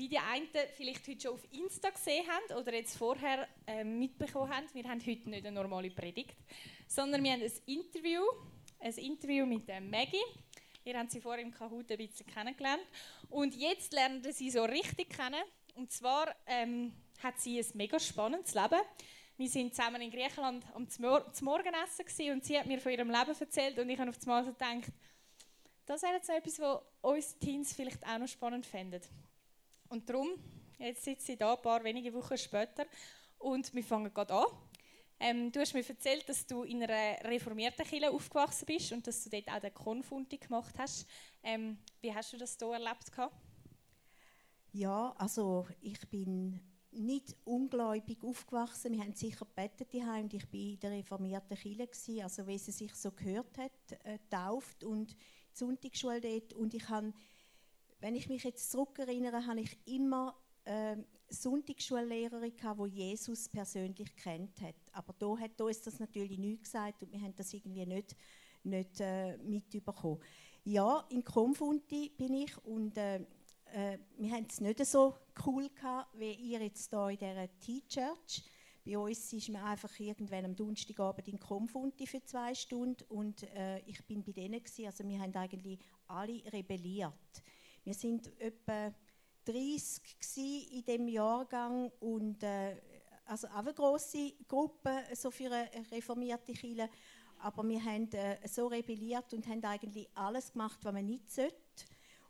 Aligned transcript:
wie 0.00 0.08
die 0.08 0.18
einen 0.18 0.48
vielleicht 0.74 1.06
heute 1.06 1.20
schon 1.20 1.34
auf 1.34 1.46
Insta 1.52 1.90
gesehen 1.90 2.26
haben 2.26 2.58
oder 2.58 2.72
jetzt 2.72 2.96
vorher 2.96 3.46
äh, 3.66 3.84
mitbekommen 3.84 4.50
haben, 4.50 4.66
wir 4.72 4.84
haben 4.84 5.00
heute 5.00 5.28
nicht 5.28 5.44
eine 5.44 5.52
normale 5.52 5.90
Predigt, 5.90 6.36
sondern 6.88 7.22
wir 7.22 7.32
haben 7.32 7.42
ein 7.42 7.52
Interview, 7.66 8.22
ein 8.78 8.94
Interview 8.94 9.44
mit 9.44 9.68
der 9.68 9.82
Maggie. 9.82 10.16
Ihr 10.84 10.98
habt 10.98 11.10
sie 11.10 11.20
vorher 11.20 11.42
im 11.42 11.52
Kahoot 11.52 11.90
ein 11.90 11.98
bisschen 11.98 12.26
kennengelernt. 12.26 12.82
Und 13.28 13.54
jetzt 13.54 13.92
lernen 13.92 14.22
sie 14.32 14.50
so 14.50 14.64
richtig 14.64 15.10
kennen. 15.10 15.42
Und 15.74 15.92
zwar 15.92 16.34
ähm, 16.46 16.94
hat 17.22 17.38
sie 17.38 17.58
ein 17.58 17.66
mega 17.74 18.00
spannendes 18.00 18.54
Leben. 18.54 18.80
Wir 19.36 19.48
sind 19.50 19.74
zusammen 19.74 20.00
in 20.00 20.10
Griechenland 20.10 20.64
am 20.74 20.88
Morgenessen 21.42 22.32
und 22.32 22.42
sie 22.42 22.58
hat 22.58 22.64
mir 22.64 22.80
von 22.80 22.92
ihrem 22.92 23.10
Leben 23.10 23.38
erzählt 23.38 23.78
und 23.78 23.90
ich 23.90 23.98
habe 23.98 24.08
auf 24.08 24.16
einmal 24.22 24.44
so 24.46 24.52
gedacht, 24.52 24.92
das 25.84 26.02
wäre 26.02 26.14
jetzt 26.14 26.30
etwas, 26.30 26.58
was 26.58 26.80
uns 27.02 27.38
Teens 27.38 27.74
vielleicht 27.74 28.06
auch 28.06 28.18
noch 28.18 28.28
spannend 28.28 28.64
fänden. 28.64 29.02
Und 29.90 30.08
darum, 30.08 30.28
jetzt 30.78 31.02
sitzt 31.02 31.26
sie 31.26 31.36
da, 31.36 31.54
ein 31.54 31.62
paar 31.62 31.82
wenige 31.82 32.14
Wochen 32.14 32.38
später, 32.38 32.86
und 33.38 33.74
wir 33.74 33.82
fangen 33.82 34.14
gerade 34.14 34.32
an. 34.34 34.46
Ähm, 35.18 35.50
du 35.50 35.60
hast 35.60 35.74
mir 35.74 35.86
erzählt, 35.86 36.28
dass 36.28 36.46
du 36.46 36.62
in 36.62 36.82
einer 36.82 37.24
reformierten 37.24 37.84
Kirche 37.84 38.10
aufgewachsen 38.10 38.66
bist 38.66 38.92
und 38.92 39.04
dass 39.04 39.24
du 39.24 39.30
dort 39.30 39.48
auch 39.48 39.60
den 39.60 39.74
Konfunti 39.74 40.38
gemacht 40.38 40.74
hast. 40.78 41.06
Ähm, 41.42 41.76
wie 42.00 42.14
hast 42.14 42.32
du 42.32 42.36
das 42.36 42.56
hier 42.56 42.72
erlebt? 42.72 43.10
Ja, 44.72 45.12
also 45.18 45.66
ich 45.80 45.98
bin 46.08 46.60
nicht 46.92 47.36
ungläubig 47.44 48.22
aufgewachsen. 48.22 48.92
Wir 48.92 49.00
haben 49.00 49.14
sicher 49.14 49.44
gebetet 49.44 49.92
daheim 49.92 50.24
und 50.24 50.34
ich 50.34 50.44
war 50.44 50.60
in 50.60 50.78
der 50.78 50.90
reformierten 50.92 51.56
Kirche, 51.56 52.22
also 52.22 52.46
wie 52.46 52.58
sie 52.58 52.72
sich 52.72 52.94
so 52.94 53.10
gehört 53.10 53.58
hat, 53.58 54.04
äh, 54.04 54.18
tauft 54.30 54.84
und 54.84 55.16
Sonntagsschule 55.52 56.20
dort. 56.20 56.52
Und 56.52 56.74
ich 56.74 56.88
habe 56.88 57.12
wenn 58.00 58.14
ich 58.14 58.28
mich 58.28 58.44
jetzt 58.44 58.70
zurückerinnere, 58.70 59.46
habe 59.46 59.60
ich 59.60 59.78
immer 59.86 60.36
äh, 60.64 60.96
Sonntagsschullehrerin 61.28 62.56
gehabt, 62.56 62.80
die 62.80 62.98
Jesus 62.98 63.48
persönlich 63.48 64.14
kennt 64.16 64.60
hat. 64.60 64.74
Aber 64.92 65.14
da 65.18 65.38
hat 65.38 65.60
uns 65.60 65.82
das 65.82 65.98
natürlich 66.00 66.38
nicht 66.38 66.64
gesagt 66.64 67.02
und 67.02 67.12
wir 67.12 67.20
haben 67.20 67.34
das 67.36 67.52
irgendwie 67.52 67.86
nicht, 67.86 68.16
nicht 68.64 69.00
äh, 69.00 69.36
mitbekommen. 69.38 70.20
Ja, 70.64 71.06
in 71.10 71.24
Konfunti 71.24 72.10
bin 72.16 72.34
ich 72.34 72.56
und 72.64 72.96
äh, 72.96 73.20
äh, 73.72 73.98
wir 74.18 74.32
haben 74.32 74.46
es 74.48 74.60
nicht 74.60 74.84
so 74.84 75.14
cool 75.46 75.68
gehabt, 75.68 76.18
wie 76.18 76.32
ihr 76.32 76.60
jetzt 76.60 76.90
hier 76.90 77.08
in 77.08 77.18
dieser 77.18 77.58
T-Church. 77.60 78.44
Bei 78.84 78.98
uns 78.98 79.32
ist 79.32 79.48
man 79.50 79.62
einfach 79.62 79.98
irgendwann 80.00 80.46
am 80.46 80.56
Donnerstagabend 80.56 81.28
in 81.28 81.38
Konfunti 81.38 82.06
für 82.06 82.24
zwei 82.24 82.54
Stunden 82.54 83.04
und 83.08 83.42
äh, 83.54 83.78
ich 83.80 84.04
bin 84.06 84.24
bei 84.24 84.32
denen 84.32 84.62
gewesen. 84.62 84.86
Also 84.86 85.06
wir 85.06 85.18
haben 85.20 85.34
eigentlich 85.34 85.78
alle 86.08 86.42
rebelliert. 86.52 87.42
Wir 87.84 87.94
sind 87.94 88.30
etwa 88.40 88.92
30 89.44 90.72
in 90.72 90.84
dem 90.84 91.08
Jahrgang 91.08 91.90
und 92.00 92.42
äh, 92.42 92.76
also 93.24 93.46
auch 93.48 93.56
eine 93.56 93.72
große 93.72 94.32
Gruppe 94.46 95.04
so 95.14 95.30
für 95.30 95.50
eine 95.50 95.70
reformierte 95.90 96.52
Kirche. 96.52 96.88
Aber 97.38 97.66
wir 97.66 97.82
haben 97.82 98.10
äh, 98.12 98.36
so 98.46 98.66
rebelliert 98.66 99.32
und 99.32 99.46
haben 99.46 99.64
eigentlich 99.64 100.08
alles 100.14 100.52
gemacht, 100.52 100.80
was 100.82 100.92
man 100.92 101.06
nicht 101.06 101.30
sollte. 101.30 101.54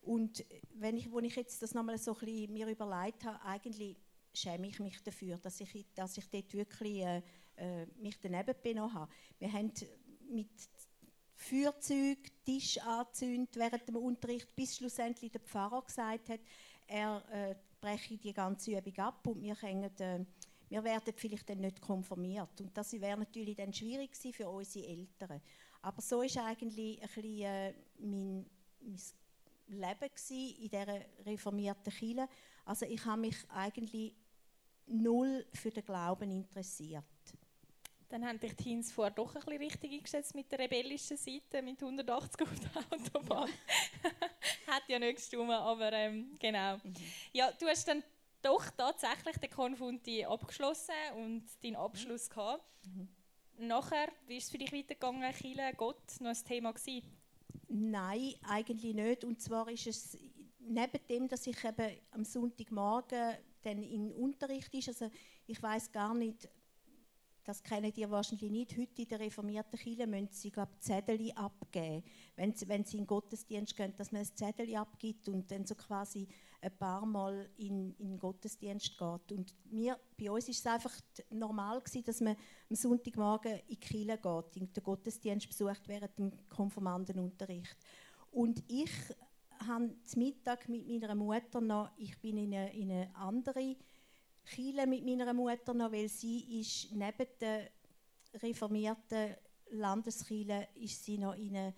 Und 0.03 0.45
wenn 0.75 0.97
ich, 0.97 1.13
wenn 1.13 1.25
ich 1.25 1.37
jetzt 1.37 1.61
das 1.63 1.75
nochmal 1.75 1.99
so 1.99 2.17
ein 2.21 2.53
mir 2.53 2.69
überlegt 2.69 3.25
habe, 3.25 3.43
eigentlich 3.45 3.97
schäme 4.33 4.69
ich 4.69 4.79
mich 4.79 5.03
dafür, 5.03 5.37
dass 5.39 5.61
ich, 5.61 5.87
dass 5.95 6.17
ich 6.17 6.29
dort 6.31 6.55
wirklich 6.55 7.03
äh, 7.03 7.23
äh 7.57 7.87
mich 7.99 8.19
daneben 8.21 8.55
benommen 8.63 8.95
habe. 8.95 9.13
Wir 9.39 9.53
haben 9.53 9.73
mit 10.31 10.49
Feuerzeug, 11.41 12.19
Tisch 12.45 12.79
anzündet 12.79 13.57
während 13.57 13.89
dem 13.89 13.97
Unterricht, 13.97 14.55
bis 14.55 14.77
schlussendlich 14.77 15.33
der 15.33 15.41
Pfarrer 15.41 15.83
gesagt 15.83 16.29
hat, 16.29 16.41
er 16.87 17.23
äh, 17.33 17.55
breche 17.81 18.19
die 18.19 18.33
ganze 18.33 18.77
Übung 18.77 18.99
ab 18.99 19.27
und 19.27 19.43
wir, 19.43 19.57
können, 19.57 19.91
äh, 19.99 20.25
wir 20.69 20.85
werden 20.85 21.15
vielleicht 21.17 21.49
dann 21.49 21.61
nicht 21.61 21.81
konformiert. 21.81 22.61
Und 22.61 22.77
das 22.77 22.93
wäre 22.93 23.19
natürlich 23.19 23.57
dann 23.57 23.73
schwierig 23.73 24.15
für 24.17 24.49
unsere 24.49 24.87
Eltern. 24.87 25.41
Aber 25.81 26.03
so 26.03 26.21
ist 26.23 26.37
eigentlich 26.37 27.01
ein 27.03 27.09
bisschen, 27.09 27.43
äh, 27.43 27.75
mein, 27.99 28.47
mein 28.81 28.99
Leben 29.69 30.11
in 30.29 30.69
dieser 30.69 31.01
reformierten 31.25 31.93
Kirche. 31.93 32.29
Also 32.67 32.85
ich 32.85 33.03
habe 33.05 33.23
mich 33.23 33.37
eigentlich 33.49 34.15
null 34.87 35.47
für 35.55 35.71
den 35.71 35.85
Glauben 35.85 36.31
interessiert. 36.31 37.05
Dann 38.11 38.27
haben 38.27 38.41
dich 38.41 38.57
die 38.57 38.65
Teens 38.65 38.91
vorher 38.91 39.15
doch 39.15 39.35
ein 39.37 39.41
bisschen 39.41 39.63
richtig 39.63 39.93
eingeschätzt 39.93 40.35
mit 40.35 40.51
der 40.51 40.59
rebellischen 40.59 41.17
Seite, 41.17 41.63
mit 41.63 41.81
180 41.81 42.43
auf 42.43 42.49
der 42.59 42.99
Autobahn. 42.99 43.49
Ja. 44.03 44.11
Hat 44.75 44.83
ja 44.89 44.99
nicht 44.99 45.17
gestimmt, 45.17 45.51
aber 45.51 45.93
ähm, 45.93 46.35
genau. 46.41 46.77
Mhm. 46.79 46.95
Ja, 47.33 47.53
du 47.53 47.67
hast 47.67 47.87
dann 47.87 48.03
doch 48.43 48.69
tatsächlich 48.71 49.37
den 49.39 49.51
Konfunti 49.51 50.25
abgeschlossen 50.25 50.95
und 51.17 51.45
deinen 51.63 51.77
Abschluss 51.77 52.29
mhm. 52.29 52.35
gehabt. 52.35 52.87
Mhm. 52.87 53.09
Nachher, 53.69 54.09
wie 54.27 54.39
ist 54.39 54.45
es 54.45 54.51
für 54.51 54.59
dich 54.59 54.73
weitergegangen, 54.73 55.33
Chile, 55.35 55.73
Gott, 55.77 56.03
noch 56.21 56.31
ein 56.31 56.45
Thema 56.45 56.73
gewesen? 56.73 57.07
Nein, 57.69 58.35
eigentlich 58.43 58.95
nicht. 58.95 59.23
Und 59.23 59.41
zwar 59.41 59.69
ist 59.69 59.87
es 59.87 60.19
neben 60.59 61.07
dem, 61.09 61.29
dass 61.29 61.47
ich 61.47 61.63
eben 61.65 61.97
am 62.11 62.25
Sonntagmorgen 62.25 63.37
dann 63.63 63.83
in 63.83 64.13
Unterricht 64.13 64.75
ist, 64.75 64.89
also 64.89 65.11
ich 65.47 65.63
weiß 65.63 65.93
gar 65.93 66.15
nicht, 66.15 66.49
das 67.45 67.63
kennen 67.63 67.93
die 67.93 68.09
wahrscheinlich 68.11 68.51
nicht, 68.51 68.77
heute 68.77 69.03
in 69.03 69.09
der 69.09 69.21
reformierten 69.21 69.79
Kirche 69.79 70.07
müssen 70.07 70.29
sie 70.31 70.51
glaube 70.51 70.73
Zettel 70.81 71.31
abgeben, 71.35 72.05
wenn 72.37 72.55
sie, 72.55 72.69
wenn 72.69 72.85
sie 72.85 72.99
in 72.99 73.03
den 73.03 73.07
Gottesdienst 73.07 73.77
gehen, 73.77 73.95
dass 73.97 74.13
man 74.13 74.23
ein 74.23 74.37
Zettel 74.37 74.75
abgibt 74.77 75.29
und 75.29 75.51
dann 75.51 75.65
so 75.65 75.75
quasi 75.75 76.29
ein 76.61 76.77
paar 76.77 77.07
Mal 77.07 77.49
in, 77.57 77.95
in 77.99 78.11
den 78.11 78.19
Gottesdienst 78.19 78.99
geht. 78.99 79.33
Und 79.33 79.55
wir, 79.65 79.99
bei 80.19 80.31
uns 80.31 80.49
ist 80.49 80.59
es 80.59 80.67
einfach 80.67 80.93
normal 81.31 81.81
gewesen, 81.81 82.05
dass 82.05 82.21
man 82.21 82.37
am 82.69 82.77
Sonntagmorgen 82.77 83.53
in 83.53 83.67
die 83.69 83.77
Kirche 83.77 84.19
geht, 84.19 84.57
in 84.57 84.73
den 84.73 84.83
Gottesdienst 84.83 85.49
besucht 85.49 85.83
während 85.87 86.19
dem 86.19 86.33
Konformandenunterricht. 86.49 87.77
Und 88.31 88.63
ich 88.69 88.91
habe 89.67 89.95
zum 90.05 90.23
Mittag 90.23 90.69
mit 90.69 90.87
meiner 90.87 91.15
Mutter 91.15 91.61
noch, 91.61 91.91
ich 91.97 92.19
bin 92.21 92.37
in 92.37 92.55
eine, 92.55 92.75
in 92.75 92.91
eine 92.91 93.15
andere 93.17 93.77
Chile 94.45 94.87
mit 94.87 95.05
meiner 95.05 95.33
Mutter 95.33 95.75
noch, 95.75 95.93
weil 95.93 96.09
sie 96.09 96.61
ist 96.61 96.93
neben 96.93 97.27
der 97.41 97.71
reformierten 98.35 99.37
Landeskirche 99.71 100.69
ist 100.75 101.05
sie 101.05 101.19
noch 101.19 101.37
in 101.37 101.57
eine 101.57 101.75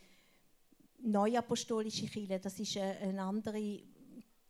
neuapostolische 0.99 2.07
Kirche. 2.07 2.41
Das 2.41 2.59
ist 2.59 2.77
eine 2.77 3.23
andere 3.23 3.83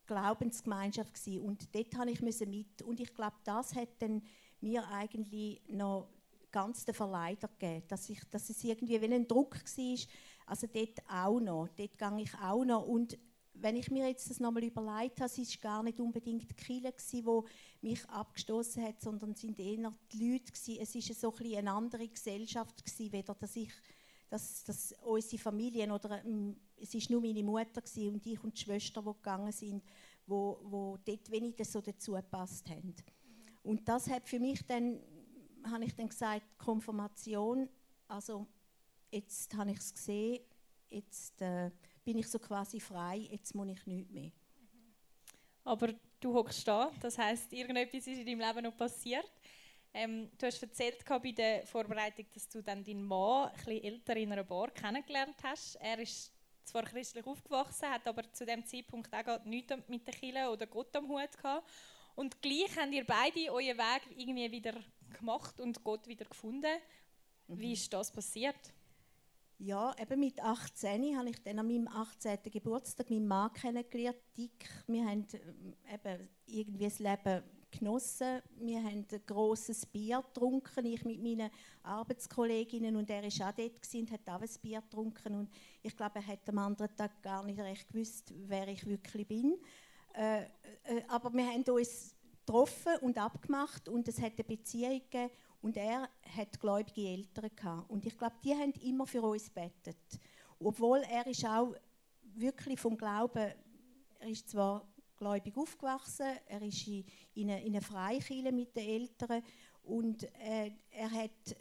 Glaubensgemeinschaft 0.07 1.15
gewesen. 1.15 1.41
und 1.41 1.75
dort 1.75 1.95
habe 1.97 2.11
ich 2.11 2.21
mit 2.21 2.83
und 2.83 3.01
ich 3.01 3.15
glaube, 3.15 3.37
das 3.45 3.75
hat 3.75 3.89
mir 4.61 4.87
eigentlich 4.89 5.63
noch 5.69 6.09
ganz 6.51 6.85
den 6.85 6.95
Verleider 6.95 7.49
gegeben, 7.49 7.85
dass, 7.89 8.09
ich, 8.11 8.23
dass 8.31 8.51
es 8.51 8.63
irgendwie 8.63 9.01
wie 9.01 9.13
ein 9.13 9.27
Druck 9.27 9.55
war, 9.55 9.99
also 10.47 10.67
dort 10.67 11.03
auch 11.09 11.41
noch, 11.41 11.69
dort 11.69 11.99
gehe 11.99 12.23
ich 12.23 12.35
auch 12.35 12.65
noch 12.65 12.87
und 12.87 13.19
wenn 13.63 13.77
ich 13.77 13.91
mir 13.91 14.09
jetzt 14.09 14.29
das 14.29 14.41
nochmal 14.41 14.65
überlegt 14.65 15.21
habe, 15.21 15.31
es 15.31 15.61
gar 15.61 15.83
nicht 15.83 16.01
unbedingt 16.01 16.51
die 16.51 16.55
Kirche, 16.55 16.95
die 17.11 17.41
mich 17.81 18.09
abgestoßen 18.09 18.83
hat, 18.83 19.01
sondern 19.01 19.33
es 19.33 19.41
sind 19.41 19.59
eher 19.59 19.93
die 20.13 20.33
Leute. 20.33 20.53
Gewesen. 20.53 20.79
Es 20.81 20.95
war 20.95 21.15
so 21.15 21.35
ein 21.45 21.57
eine 21.57 21.73
andere 21.73 22.09
Gesellschaft, 22.09 22.85
gewesen, 22.85 23.13
weder 23.13 23.35
dass 23.35 23.57
ich 23.57 23.71
dass, 24.33 24.65
dass 24.65 24.95
unsere 25.03 25.43
Familien 25.43 25.91
oder 25.91 26.25
ähm, 26.25 26.57
es 26.81 26.95
war 26.95 27.03
nur 27.11 27.21
meine 27.21 27.43
Mutter 27.43 27.83
und 28.09 28.27
ich 28.27 28.43
und 28.43 28.57
die 28.57 28.63
Schwester, 28.63 29.03
die 29.03 29.13
gegangen 29.13 29.53
sind, 29.53 29.85
wo, 30.27 30.59
wo 30.63 30.99
dort 31.05 31.31
weniger 31.31 31.67
so 31.67 31.83
dazu 31.83 32.13
gepasst 32.13 32.71
haben. 32.71 32.95
Und 33.63 33.87
das 33.87 34.09
hat 34.09 34.27
für 34.27 34.41
mich 34.41 34.65
dann, 34.67 35.01
habe 35.71 35.85
ich 35.85 35.95
dann 35.95 36.09
gesagt, 36.09 36.47
Konfirmation, 36.57 37.69
also 38.09 38.47
jetzt 39.11 39.55
habe 39.55 39.73
ich 39.73 39.79
es 39.79 39.93
gesehen, 39.93 40.41
jetzt 40.89 41.43
äh, 41.43 41.71
bin 42.05 42.19
ich 42.19 42.29
so 42.29 42.39
quasi 42.39 42.81
frei, 42.81 43.29
jetzt 43.31 43.55
muss 43.55 43.69
ich 43.69 43.87
nichts 43.87 44.11
mehr. 44.13 44.31
Aber 45.65 45.95
du 46.21 46.35
hockst 46.35 46.67
da, 46.67 46.91
das 47.01 47.19
heißt, 47.19 47.53
irgendetwas 47.53 48.07
ist 48.07 48.19
in 48.19 48.27
deinem 48.27 48.41
Leben 48.41 48.65
noch 48.65 48.77
passiert. 48.77 49.31
Ähm, 49.95 50.31
du 50.39 50.47
hast 50.47 50.63
erzählt 50.63 51.05
bei 51.07 51.33
der 51.33 51.67
Vorbereitung, 51.67 52.27
dass 52.33 52.49
du 52.49 52.63
dann 52.63 52.83
deinen 52.83 53.05
Mann, 53.05 53.49
ein 53.49 53.57
bisschen 53.57 53.85
älter 53.85 54.17
in 54.17 54.33
einer 54.33 54.45
Bar, 54.45 54.71
kennengelernt 54.71 55.37
hast. 55.43 55.77
Er 55.77 55.99
ist 55.99 56.33
zwar 56.65 56.85
christlich 56.85 57.27
aufgewachsen, 57.27 57.91
hat 57.91 58.07
aber 58.07 58.33
zu 58.33 58.47
dem 58.47 58.65
Zeitpunkt 58.65 59.13
auch 59.15 59.45
nichts 59.45 59.75
mit 59.89 60.07
der 60.07 60.15
Kirche 60.15 60.49
oder 60.49 60.67
Gott 60.67 60.95
am 60.97 61.09
Hut 61.09 61.37
gehabt. 61.37 61.69
Und 62.15 62.41
gleich 62.41 62.77
habt 62.77 62.93
ihr 62.93 63.05
beide 63.05 63.53
euren 63.53 63.79
Weg 63.79 64.03
irgendwie 64.17 64.51
wieder 64.51 64.75
gemacht 65.11 65.61
und 65.61 65.83
Gott 65.83 66.07
wieder 66.07 66.25
gefunden. 66.25 66.73
Mhm. 67.49 67.59
Wie 67.59 67.73
ist 67.73 67.93
das 67.93 68.11
passiert? 68.11 68.73
Ja, 69.65 69.95
eben 69.97 70.19
mit 70.19 70.43
18 70.43 71.17
habe 71.17 71.31
ich 71.31 71.41
dann 71.41 71.61
an 71.61 71.69
meinem 71.69 71.87
18. 71.87 72.39
Geburtstag 72.51 73.09
meinen 73.11 73.29
Mann 73.29 73.53
kennengelernt. 73.53 74.19
Dick. 74.37 74.69
Wir 74.89 75.05
haben 75.05 75.25
äh, 75.33 75.95
eben 75.95 76.29
irgendwie 76.47 76.85
das 76.87 76.99
Leben 76.99 77.45
genossen. 77.71 78.43
Wir 78.57 78.83
haben 78.83 79.07
ein 79.09 79.21
grosses 79.25 79.87
Bier 79.87 80.21
getrunken, 80.21 80.85
ich 80.85 81.05
mit 81.05 81.23
meinen 81.23 81.49
Arbeitskolleginnen 81.85 82.97
und 82.97 83.09
er 83.09 83.23
war 83.23 83.51
auch 83.51 83.55
dort 83.55 83.95
und 83.95 84.11
hat 84.11 84.29
auch 84.29 84.41
ein 84.41 84.61
Bier 84.61 84.81
getrunken 84.81 85.35
und 85.37 85.49
ich 85.81 85.97
glaube, 85.97 86.17
er 86.19 86.27
hat 86.27 86.49
am 86.49 86.59
anderen 86.59 86.97
Tag 86.97 87.23
gar 87.23 87.45
nicht 87.45 87.61
recht 87.61 87.87
gewusst, 87.87 88.35
wer 88.49 88.67
ich 88.67 88.85
wirklich 88.85 89.29
bin. 89.29 89.59
Äh, 90.15 90.43
äh, 90.43 90.49
aber 91.07 91.33
wir 91.33 91.47
haben 91.47 91.63
uns 91.63 92.17
getroffen 92.45 92.97
und 93.03 93.17
abgemacht 93.17 93.89
und 93.89 94.09
es 94.09 94.21
hat 94.21 94.33
eine 94.33 94.45
Beziehung 94.45 95.01
gegeben 95.09 95.31
und 95.63 95.77
er 95.77 96.09
hat 96.37 96.61
gläubige 96.61 97.09
Eltern 97.09 97.51
gehabt. 97.55 97.89
Und 97.89 98.05
ich 98.05 98.19
glaube, 98.19 98.35
die 98.45 98.53
haben 98.53 98.73
immer 98.83 99.07
für 99.07 99.23
uns 99.23 99.49
betet. 99.49 99.97
Obwohl 100.59 100.99
er 100.99 101.27
ist 101.27 101.45
auch 101.47 101.75
wirklich 102.35 102.79
vom 102.79 102.97
Glauben, 102.97 103.53
er 104.19 104.29
ist 104.29 104.51
zwar 104.51 104.87
gläubig 105.17 105.57
aufgewachsen, 105.57 106.27
er 106.47 106.63
ist 106.63 106.87
in, 106.87 107.05
in 107.35 107.51
eine, 107.51 107.65
in 107.65 107.73
eine 107.73 107.81
Freikirche 107.81 108.53
mit 108.53 108.77
den 108.77 108.89
Eltern 108.89 109.43
und 109.85 110.25
äh, 110.41 110.73
er 110.91 111.11
hat 111.11 111.57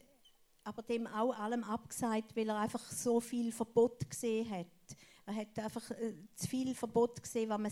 aber 0.64 0.82
dem 0.84 1.08
auch 1.08 1.38
allem 1.38 1.64
abgesagt, 1.64 2.36
weil 2.36 2.50
er 2.50 2.60
einfach 2.60 2.92
so 2.92 3.20
viel 3.20 3.52
Verbot 3.52 4.10
gesehen 4.10 4.50
hat. 4.50 4.68
Er 5.26 5.36
hat 5.36 5.60
einfach 5.60 5.92
äh, 5.92 6.14
zu 6.36 6.48
viel 6.48 6.74
Verbot 6.76 7.22
gesehen, 7.22 7.50
was 7.50 7.60
man 7.60 7.72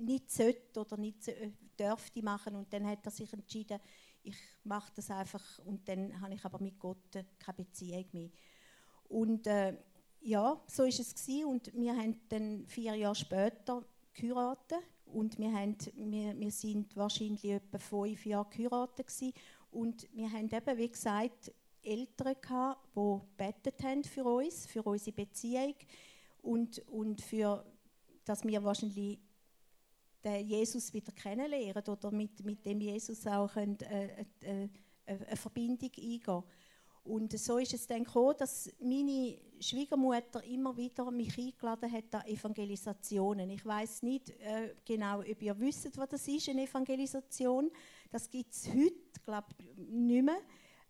nicht 0.00 0.30
sollte 0.30 0.80
oder 0.80 0.96
nicht 0.96 1.28
äh, 1.28 1.50
dürfte 1.78 2.22
machen 2.22 2.56
und 2.56 2.72
dann 2.72 2.86
hat 2.86 3.04
er 3.04 3.10
sich 3.10 3.32
entschieden, 3.32 3.80
ich 4.22 4.36
mache 4.64 4.92
das 4.94 5.10
einfach 5.10 5.58
und 5.64 5.88
dann 5.88 6.20
habe 6.20 6.34
ich 6.34 6.44
aber 6.44 6.60
mit 6.60 6.78
Gott 6.78 6.98
keine 7.38 7.56
Beziehung 7.56 8.04
mehr. 8.12 8.30
Und 9.08 9.46
äh, 9.46 9.76
ja, 10.20 10.60
so 10.66 10.84
ist 10.84 11.00
es 11.00 11.14
gewesen. 11.14 11.46
und 11.46 11.72
wir 11.74 11.96
haben 11.96 12.20
dann 12.28 12.66
vier 12.66 12.94
Jahre 12.94 13.14
später 13.14 13.82
geheiratet 14.12 14.78
und 15.06 15.38
wir, 15.38 15.52
haben, 15.52 15.76
wir, 15.94 16.38
wir 16.38 16.50
sind 16.50 16.94
wahrscheinlich 16.96 17.44
etwa 17.44 17.78
fünf 17.78 18.26
Jahre 18.26 18.48
geheiratet 18.50 19.06
gewesen. 19.06 19.32
und 19.70 20.06
wir 20.12 20.30
haben 20.30 20.50
eben, 20.50 20.78
wie 20.78 20.88
gesagt, 20.88 21.52
Eltern 21.82 22.34
gehabt, 22.40 22.86
die 22.94 23.20
betet 23.36 23.82
haben 23.82 24.04
für 24.04 24.24
uns, 24.24 24.66
für 24.66 24.82
unsere 24.82 25.16
Beziehung 25.16 25.74
und, 26.42 26.78
und 26.88 27.22
für, 27.22 27.64
dass 28.24 28.44
wir 28.44 28.62
wahrscheinlich 28.62 29.18
den 30.24 30.46
Jesus 30.46 30.92
wieder 30.92 31.12
kennenlernen 31.12 31.82
oder 31.86 32.10
mit, 32.10 32.44
mit 32.44 32.64
dem 32.64 32.80
Jesus 32.80 33.26
auch 33.26 33.52
können, 33.52 33.78
äh, 33.80 34.24
äh, 34.42 34.64
äh, 34.64 34.68
eine 35.06 35.36
Verbindung 35.36 35.90
eingehen 35.96 36.42
und 37.02 37.36
so 37.38 37.58
ist 37.58 37.72
es 37.72 37.86
dann 37.86 38.04
gekommen, 38.04 38.34
dass 38.38 38.70
meine 38.78 39.38
Schwiegermutter 39.58 40.44
immer 40.44 40.76
wieder 40.76 41.10
mich 41.10 41.36
eingeladen 41.38 41.90
hat 41.90 42.14
an 42.14 42.26
Evangelisationen. 42.26 43.50
Ich 43.50 43.64
weiß 43.64 44.02
nicht 44.02 44.30
äh, 44.30 44.74
genau, 44.84 45.20
ob 45.20 45.42
ihr 45.42 45.58
wisst, 45.58 45.96
was 45.96 46.08
das 46.08 46.28
ist, 46.28 46.50
eine 46.50 46.64
Evangelisation. 46.64 47.70
Das 48.10 48.30
gibt 48.30 48.52
es 48.52 48.68
heute, 48.68 49.20
glaube 49.24 49.48
ich, 49.58 49.76
nicht 49.76 50.24
mehr. 50.24 50.40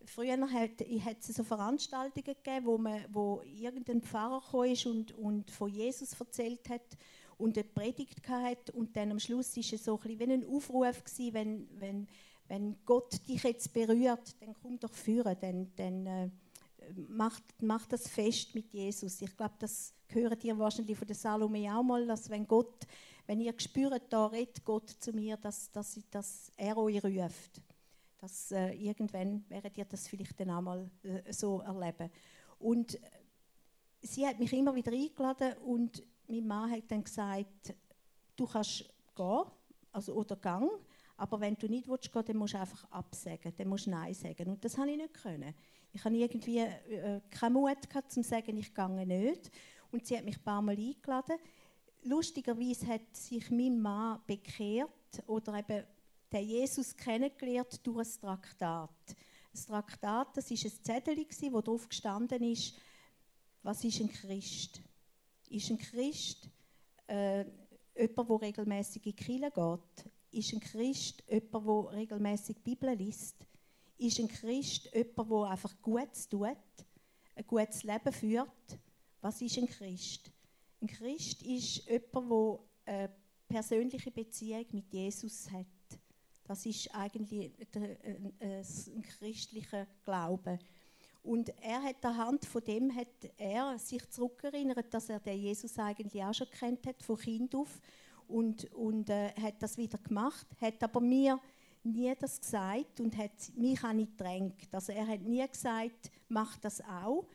Früher 0.05 0.51
hat, 0.51 0.81
es 1.21 1.27
so 1.27 1.45
Veranstaltungen 1.45 2.25
gegeben, 2.25 2.67
wo, 2.67 2.79
man, 2.79 3.05
wo 3.13 3.43
irgendein 3.45 4.03
Pfarrer 4.03 4.43
kam 4.51 4.93
und, 4.93 5.13
und 5.13 5.51
von 5.51 5.71
Jesus 5.71 6.19
erzählt 6.19 6.69
hat 6.71 6.97
und 7.41 7.57
eine 7.57 7.65
Predigt 7.65 8.29
hatte. 8.29 8.73
Und 8.73 8.97
dann 8.97 9.11
am 9.11 9.21
Schluss 9.21 9.57
war 9.57 9.65
es 9.73 9.85
so 9.85 9.99
ein 9.99 10.17
bisschen 10.17 10.19
wie 10.19 10.33
ein 10.35 10.47
Aufruf, 10.47 11.05
gewesen, 11.05 11.35
wenn, 11.35 11.69
wenn 11.79 12.07
wenn 12.51 12.77
Gott 12.85 13.27
dich 13.29 13.45
jetzt 13.45 13.73
berührt, 13.73 14.35
dann 14.41 14.55
komm 14.61 14.79
doch 14.81 14.93
führen, 14.93 15.37
dann, 15.41 15.71
dann 15.77 16.07
äh, 16.07 16.29
mach, 17.09 17.39
mach 17.61 17.87
das 17.87 18.09
fest 18.09 18.57
mit 18.57 18.73
Jesus. 18.73 19.23
Ich 19.23 19.37
glaube, 19.37 19.55
das 19.61 19.95
gehört 20.09 20.43
ihr 20.43 20.59
wahrscheinlich 20.59 20.99
von 20.99 21.07
der 21.07 21.15
Salome 21.15 21.73
auch 21.73 21.85
mal, 21.85 22.05
dass 22.07 22.29
wenn 22.29 22.49
Gott, 22.49 22.89
wenn 23.27 23.41
ihr 23.41 23.55
spürt, 23.57 24.03
da 24.13 24.27
redet 24.27 24.65
Gott 24.65 24.91
zu 24.91 25.13
mir, 25.13 25.37
dass, 25.37 25.71
dass, 25.71 26.01
dass 26.11 26.53
er 26.57 26.77
euch 26.77 27.03
ruft. 27.05 27.63
Dass 28.19 28.51
äh, 28.51 28.73
irgendwann 28.73 29.45
werdet 29.49 29.79
ihr 29.79 29.85
das 29.85 30.09
vielleicht 30.09 30.39
dann 30.41 30.51
auch 30.51 30.61
mal 30.61 30.91
äh, 31.05 31.33
so 31.33 31.61
erleben. 31.61 32.11
Und 32.59 32.97
äh, 32.97 33.01
sie 34.03 34.27
hat 34.27 34.41
mich 34.41 34.53
immer 34.53 34.75
wieder 34.75 34.91
eingeladen 34.91 35.57
und 35.59 36.03
mein 36.31 36.47
Mann 36.47 36.71
hat 36.71 36.85
dann 36.89 37.05
gesagt, 37.05 37.75
du 38.37 38.47
kannst 38.47 38.85
gehen, 39.15 39.45
also 39.93 40.15
oder 40.15 40.37
gang 40.37 40.71
aber 41.21 41.39
wenn 41.39 41.55
du 41.55 41.69
nicht 41.69 41.87
willst, 41.87 42.11
gehen, 42.11 42.25
dann 42.25 42.39
musst 42.39 42.55
du 42.55 42.59
einfach 42.59 42.91
absagen, 42.91 43.53
dann 43.55 43.69
musst 43.69 43.85
du 43.85 43.91
Nein 43.91 44.15
sagen. 44.15 44.49
Und 44.49 44.65
das 44.65 44.79
habe 44.79 44.91
ich 44.91 44.97
nicht 44.97 45.13
können. 45.13 45.55
Ich 45.93 46.03
hatte 46.03 46.15
irgendwie 46.15 46.61
äh, 46.61 47.21
keinen 47.31 47.53
Mut 47.53 47.91
gehabt, 47.91 48.11
zu 48.11 48.23
sagen, 48.23 48.57
ich 48.57 48.75
gehe 48.75 49.07
nicht. 49.07 49.51
Und 49.93 50.07
sie 50.07 50.17
hat 50.17 50.25
mich 50.25 50.39
ein 50.39 50.43
paar 50.43 50.63
Mal 50.63 50.79
eingeladen. 50.79 51.37
Lustigerweise 52.05 52.87
hat 52.87 53.15
sich 53.15 53.51
mein 53.51 53.79
Mann 53.79 54.21
bekehrt 54.27 54.89
oder 55.27 55.59
eben 55.59 55.85
den 56.33 56.49
Jesus 56.49 56.97
kennengelernt 56.97 57.87
durch 57.87 57.99
ein 57.99 58.21
Traktat. 58.23 58.91
Ein 59.55 59.67
Traktat, 59.67 60.35
das 60.39 60.51
ist 60.51 60.65
ein 60.65 60.73
Zettel, 60.83 61.19
wo 61.53 61.61
drauf 61.61 61.87
gestanden 61.87 62.43
ist, 62.45 62.79
was 63.63 63.85
ist 63.85 64.01
ein 64.01 64.11
Christ? 64.11 64.81
Ist 65.51 65.69
ein 65.69 65.79
Christ 65.79 66.49
äh, 67.09 67.45
jemand, 67.97 68.31
der 68.31 68.41
regelmäßig 68.41 69.05
in 69.05 69.17
die 69.17 69.23
Kirche 69.25 69.51
geht? 69.51 70.11
Ist 70.31 70.53
ein 70.53 70.61
Christ 70.61 71.25
jemand, 71.29 71.67
der 71.67 71.93
regelmäßig 71.99 72.57
die 72.57 72.63
Bibel 72.71 72.95
liest? 72.95 73.35
Ist 73.99 74.21
ein 74.21 74.29
Christ 74.29 74.89
jemand, 74.95 75.31
der 75.31 75.51
einfach 75.51 75.83
Gutes 75.83 76.29
tut, 76.29 76.47
ein 77.35 77.47
gutes 77.49 77.83
Leben 77.83 78.13
führt? 78.13 78.79
Was 79.21 79.43
ist 79.43 79.59
ein 79.59 79.67
Christ? 79.67 80.31
Ein 80.81 80.87
Christ 80.87 81.43
ist 81.43 81.85
jemand, 81.89 82.61
der 82.87 82.95
eine 82.95 83.11
persönliche 83.49 84.13
Beziehung 84.13 84.67
mit 84.71 84.93
Jesus 84.93 85.51
hat. 85.51 85.67
Das 86.45 86.65
ist 86.65 86.95
eigentlich 86.95 87.53
ein 88.41 89.03
christlicher 89.03 89.89
Glaube. 90.05 90.61
Und 91.23 91.51
er 91.61 91.83
hat 91.83 92.05
anhand 92.05 92.47
von 92.47 92.65
dem 92.65 92.95
hat 92.95 93.09
er 93.37 93.79
sich 93.79 94.09
zurückerinnert, 94.09 94.93
dass 94.93 95.11
er 95.11 95.21
den 95.21 95.39
Jesus 95.39 95.79
eigentlich 95.79 96.23
auch 96.25 96.33
schon 96.33 96.51
kennt 96.51 96.87
hat 96.87 97.03
von 97.03 97.19
Kind 97.19 97.55
auf 97.55 97.81
und, 98.27 98.73
und 98.73 99.11
äh, 99.11 99.33
hat 99.41 99.63
das 99.63 99.77
wieder 99.77 99.99
gemacht, 99.99 100.47
hat 100.61 100.83
aber 100.83 101.01
mir 101.01 101.39
nie 101.83 102.13
das 102.19 102.41
gesagt 102.41 103.01
und 103.01 103.17
hat 103.17 103.33
mich 103.55 103.83
auch 103.85 103.93
nicht 103.93 104.17
gedrängt. 104.17 104.73
Also 104.73 104.93
er 104.93 105.07
hat 105.07 105.21
nie 105.21 105.47
gesagt, 105.47 106.11
mach 106.29 106.57
das 106.59 106.81
auch. 106.83 107.27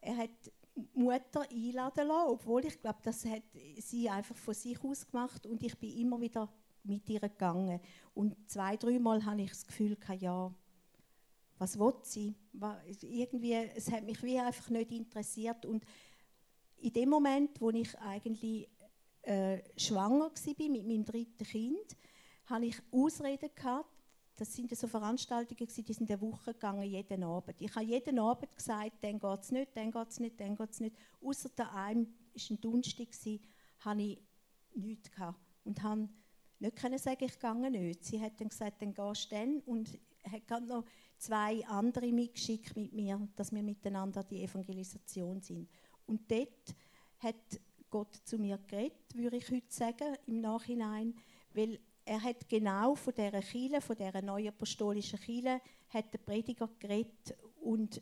Er 0.00 0.16
hat 0.16 0.52
Mutter 0.94 1.42
einladen 1.50 2.08
lassen, 2.08 2.30
obwohl 2.30 2.64
ich 2.64 2.80
glaube, 2.80 3.00
das 3.02 3.24
hat 3.24 3.42
sie 3.78 4.08
einfach 4.08 4.36
von 4.36 4.54
sich 4.54 4.82
aus 4.84 5.06
gemacht 5.06 5.46
und 5.46 5.62
ich 5.62 5.76
bin 5.78 5.96
immer 5.98 6.20
wieder 6.20 6.48
mit 6.84 7.08
ihr 7.10 7.20
gegangen. 7.20 7.80
Und 8.14 8.36
zwei, 8.48 8.76
dreimal 8.76 9.24
habe 9.24 9.42
ich 9.42 9.50
das 9.50 9.66
Gefühl, 9.66 9.96
ja, 10.18 10.52
was 11.58 11.78
will 11.78 11.94
sie? 12.02 12.34
Irgendwie, 13.02 13.54
es 13.54 13.90
hat 13.90 14.04
mich 14.04 14.22
wie 14.22 14.38
einfach 14.38 14.68
nicht 14.70 14.90
interessiert 14.90 15.64
und 15.66 15.84
in 16.78 16.92
dem 16.92 17.08
Moment, 17.08 17.60
wo 17.60 17.70
ich 17.70 17.96
eigentlich 17.98 18.68
äh, 19.22 19.58
schwanger 19.76 20.30
war 20.30 20.70
mit 20.70 20.86
meinem 20.86 21.04
dritten 21.04 21.44
Kind, 21.44 21.96
hatte 22.46 22.64
ich 22.64 22.76
Ausreden 22.90 23.50
gehabt. 23.54 23.94
Das 24.36 24.54
sind 24.54 24.74
so 24.74 24.86
Veranstaltungen, 24.86 25.68
die 25.68 25.92
sind 25.92 26.10
eine 26.10 26.20
Woche 26.20 26.54
gegangen, 26.54 26.84
jeden 26.84 27.22
Abend. 27.24 27.56
Ich 27.60 27.74
habe 27.74 27.84
jeden 27.84 28.18
Abend 28.18 28.56
gesagt, 28.56 28.96
dann 29.02 29.18
geht 29.18 29.40
es 29.40 29.50
nicht, 29.50 29.76
dann 29.76 29.90
geht 29.90 30.08
es 30.08 30.18
nicht, 30.20 30.40
dann 30.40 30.56
geht 30.56 30.70
es 30.70 30.80
nicht. 30.80 30.96
Außer 31.20 31.50
der 31.50 31.74
einen, 31.74 32.06
war 32.06 32.50
ein 32.50 32.60
Donnerstag, 32.60 33.08
hatte 33.80 34.00
ich 34.00 34.22
nichts 34.74 35.10
gehabt. 35.10 35.38
Und 35.64 35.82
habe 35.82 36.08
nicht 36.58 36.76
können 36.76 36.98
sagen, 36.98 37.24
ich 37.24 37.38
gehe 37.38 37.70
nicht. 37.70 38.04
Sie 38.04 38.20
hat 38.20 38.40
dann 38.40 38.48
gesagt, 38.48 38.80
dann 38.80 38.94
gehst 38.94 39.30
du 39.30 39.34
dann. 39.34 39.60
Und 39.60 39.98
hat 40.30 40.66
noch 40.66 40.84
zwei 41.20 41.64
andere 41.66 42.12
mitgeschickt 42.12 42.76
mit 42.76 42.92
mir, 42.92 43.28
dass 43.36 43.52
wir 43.52 43.62
miteinander 43.62 44.24
die 44.24 44.42
Evangelisation 44.42 45.40
sind. 45.40 45.68
Und 46.06 46.30
dort 46.30 46.74
hat 47.18 47.60
Gott 47.90 48.14
zu 48.24 48.38
mir 48.38 48.58
geredet, 48.66 49.14
würde 49.14 49.36
ich 49.36 49.50
heute 49.50 49.72
sagen, 49.72 50.16
im 50.26 50.40
Nachhinein, 50.40 51.14
weil 51.52 51.78
er 52.04 52.22
hat 52.22 52.48
genau 52.48 52.94
von 52.94 53.14
dieser 53.14 53.42
Kirche, 53.42 53.80
von 53.80 53.96
dieser 53.96 54.22
neuen 54.22 54.48
apostolischen 54.48 55.20
Kirche, 55.20 55.60
hat 55.90 56.12
der 56.12 56.18
Prediger 56.18 56.68
geredet 56.78 57.36
und 57.60 58.00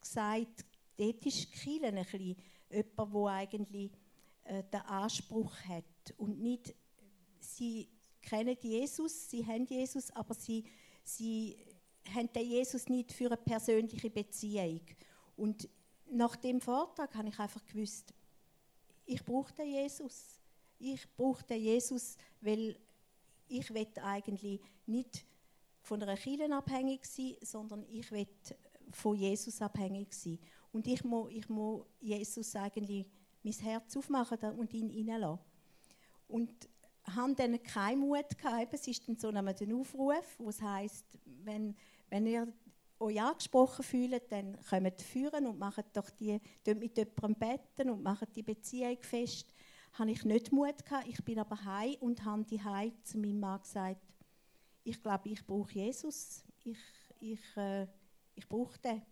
gesagt, 0.00 0.64
dort 0.96 1.26
ist 1.26 1.40
die 1.40 1.58
Kirche 1.58 1.86
ein 1.86 1.94
bisschen 1.94 2.36
jemand, 2.70 3.14
der 3.14 3.26
eigentlich 3.26 3.90
äh, 4.44 4.62
den 4.64 4.80
Anspruch 4.82 5.54
hat 5.68 5.84
und 6.18 6.40
nicht, 6.40 6.74
sie 7.38 7.88
kennen 8.20 8.56
Jesus, 8.60 9.30
sie 9.30 9.46
haben 9.46 9.64
Jesus, 9.64 10.10
aber 10.10 10.34
sie, 10.34 10.64
sie 11.02 11.56
haben 12.14 12.32
den 12.32 12.46
Jesus 12.46 12.88
nicht 12.88 13.12
für 13.12 13.26
eine 13.26 13.36
persönliche 13.36 14.10
Beziehung. 14.10 14.80
Und 15.36 15.68
nach 16.10 16.36
dem 16.36 16.60
Vortrag 16.60 17.14
habe 17.14 17.28
ich 17.28 17.38
einfach 17.38 17.64
gewusst, 17.66 18.12
ich 19.06 19.24
brauche 19.24 19.52
den 19.54 19.68
Jesus. 19.68 20.40
Ich 20.78 21.06
brauche 21.16 21.44
den 21.44 21.60
Jesus, 21.60 22.16
weil 22.40 22.78
ich 23.48 23.72
will 23.74 23.86
eigentlich 24.02 24.60
nicht 24.86 25.24
von 25.82 26.02
einer 26.02 26.16
Kirche 26.16 26.54
abhängig 26.54 27.04
sein, 27.04 27.36
sondern 27.42 27.84
ich 27.90 28.10
will 28.12 28.26
von 28.92 29.16
Jesus 29.16 29.60
abhängig 29.60 30.12
sein. 30.12 30.38
Und 30.72 30.86
ich 30.86 31.02
muss, 31.04 31.30
ich 31.32 31.48
muss 31.48 31.84
Jesus 32.00 32.54
eigentlich 32.54 33.06
mein 33.42 33.52
Herz 33.54 33.96
aufmachen 33.96 34.38
und 34.58 34.72
ihn 34.72 34.90
reinlassen. 34.90 35.44
Und 36.28 36.68
haben 37.04 37.34
dann 37.34 37.60
keinen 37.62 38.00
Mut 38.00 38.38
gehabt. 38.38 38.72
Es 38.72 38.86
ist 38.86 39.06
dann 39.08 39.16
so 39.16 39.28
ein 39.28 39.72
Aufruf, 39.74 40.38
wo 40.38 40.48
es 40.48 40.62
heisst, 40.62 41.06
wenn, 41.24 41.74
wenn 42.10 42.26
ihr 42.26 42.52
euch 42.98 43.20
angesprochen 43.20 43.82
fühlt, 43.82 44.30
dann 44.30 44.58
kommt 44.68 45.00
führen 45.00 45.46
und 45.46 45.58
macht 45.58 45.96
doch 45.96 46.10
die, 46.10 46.40
mit 46.66 46.96
jemandem 46.96 47.34
beten 47.34 47.90
und 47.90 48.02
macht 48.02 48.36
die 48.36 48.42
Beziehung 48.42 48.98
fest. 49.00 49.54
hatte 49.92 50.10
ich 50.10 50.24
nicht 50.24 50.52
Mut 50.52 50.84
gehabt. 50.84 51.08
Ich 51.08 51.24
bin 51.24 51.38
aber 51.38 51.64
heim 51.64 51.96
und 52.00 52.24
habe 52.24 52.44
die 52.44 52.62
heim 52.62 52.92
zu 53.02 53.18
meinem 53.18 53.40
Mann 53.40 53.62
gesagt, 53.62 54.02
ich 54.84 55.02
glaube, 55.02 55.28
ich 55.30 55.46
brauche 55.46 55.72
Jesus. 55.72 56.44
Ich, 56.64 56.78
ich, 57.20 57.56
äh, 57.56 57.86
ich 58.34 58.48
brauche 58.48 58.78
den. 58.80 59.02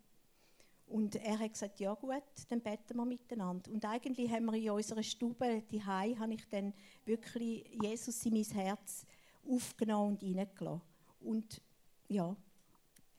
Und 0.87 1.17
er 1.17 1.39
hat 1.39 1.53
gesagt, 1.53 1.81
ja 1.81 1.93
gut, 1.95 2.23
dann 2.49 2.61
beten 2.61 2.97
wir 2.97 3.05
miteinander. 3.05 3.71
Und 3.71 3.85
eigentlich 3.85 4.31
haben 4.31 4.47
wir 4.47 4.55
in 4.55 4.71
unserer 4.71 5.03
Stube, 5.03 5.63
die 5.71 5.85
Hai, 5.85 6.15
habe 6.19 6.35
ich 6.35 6.49
dann 6.49 6.73
wirklich 7.05 7.69
Jesus 7.83 8.25
in 8.25 8.35
mein 8.35 8.45
Herz 8.45 9.05
aufgenommen 9.47 10.13
und 10.13 10.21
hineingelassen. 10.21 10.81
Und 11.21 11.61
ja. 12.09 12.35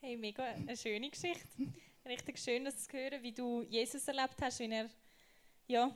Hey, 0.01 0.15
mega 0.15 0.43
eine 0.45 0.77
schöne 0.77 1.09
Geschichte. 1.09 1.45
Richtig 2.05 2.39
schön, 2.39 2.63
das 2.63 2.87
zu 2.87 2.93
hören, 2.93 3.21
wie 3.21 3.33
du 3.33 3.63
Jesus 3.63 4.07
erlebt 4.07 4.35
hast, 4.41 4.59
wie 4.59 4.71
er 4.71 4.89
ja, 5.67 5.93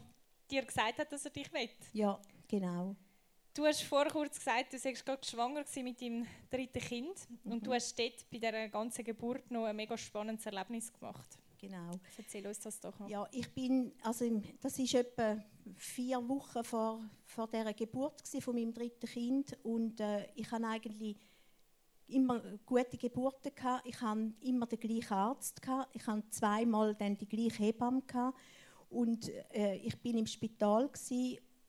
dir 0.51 0.65
gesagt 0.65 0.97
hat, 0.97 1.09
dass 1.09 1.23
er 1.23 1.31
dich 1.31 1.51
will. 1.53 1.69
Ja, 1.93 2.19
genau. 2.49 2.97
Du 3.53 3.65
hast 3.65 3.81
vorher 3.83 4.11
kurz 4.11 4.37
gesagt, 4.37 4.73
du 4.73 4.83
warst 4.83 5.05
gerade 5.05 5.25
schwanger 5.25 5.63
mit 5.77 6.01
deinem 6.01 6.27
dritten 6.51 6.81
Kind 6.81 7.15
mhm. 7.45 7.51
und 7.53 7.65
du 7.65 7.71
hast 7.71 7.97
dort 7.97 8.29
bei 8.29 8.39
dieser 8.39 8.67
ganzen 8.67 9.05
Geburt 9.05 9.49
noch 9.49 9.65
ein 9.65 9.75
mega 9.77 9.97
spannendes 9.97 10.45
Erlebnis 10.45 10.91
gemacht. 10.91 11.37
Genau. 11.57 11.91
Erzähl 12.17 12.45
uns 12.45 12.59
das 12.59 12.81
doch 12.81 12.99
noch. 12.99 13.07
Ja, 13.07 13.25
ich 13.31 13.49
bin, 13.51 13.93
also 14.01 14.41
das 14.59 14.77
ist 14.79 14.95
etwa 14.95 15.41
vier 15.77 16.27
Wochen 16.27 16.61
vor, 16.65 16.99
vor 17.23 17.47
dieser 17.47 17.73
Geburt 17.73 18.21
von 18.27 18.53
meinem 18.53 18.73
dritten 18.73 19.07
Kind 19.07 19.57
und 19.63 20.01
äh, 20.01 20.27
ich 20.35 20.51
habe 20.51 20.67
eigentlich 20.67 21.15
immer 22.07 22.41
gute 22.65 22.97
Geburten 22.97 23.53
gehabt. 23.55 23.85
Ich 23.85 23.99
hatte 24.01 24.33
immer 24.41 24.65
den 24.65 24.79
gleichen 24.79 25.13
Arzt 25.13 25.61
gehabt. 25.61 25.95
Ich 25.95 26.05
hatte 26.05 26.29
zweimal 26.29 26.95
dann 26.95 27.17
die 27.17 27.27
gleiche 27.27 27.63
Hebamme 27.63 28.01
gehabt. 28.01 28.37
und 28.89 29.29
äh, 29.51 29.75
ich 29.77 29.99
bin 30.01 30.17
im 30.17 30.27
Spital 30.27 30.89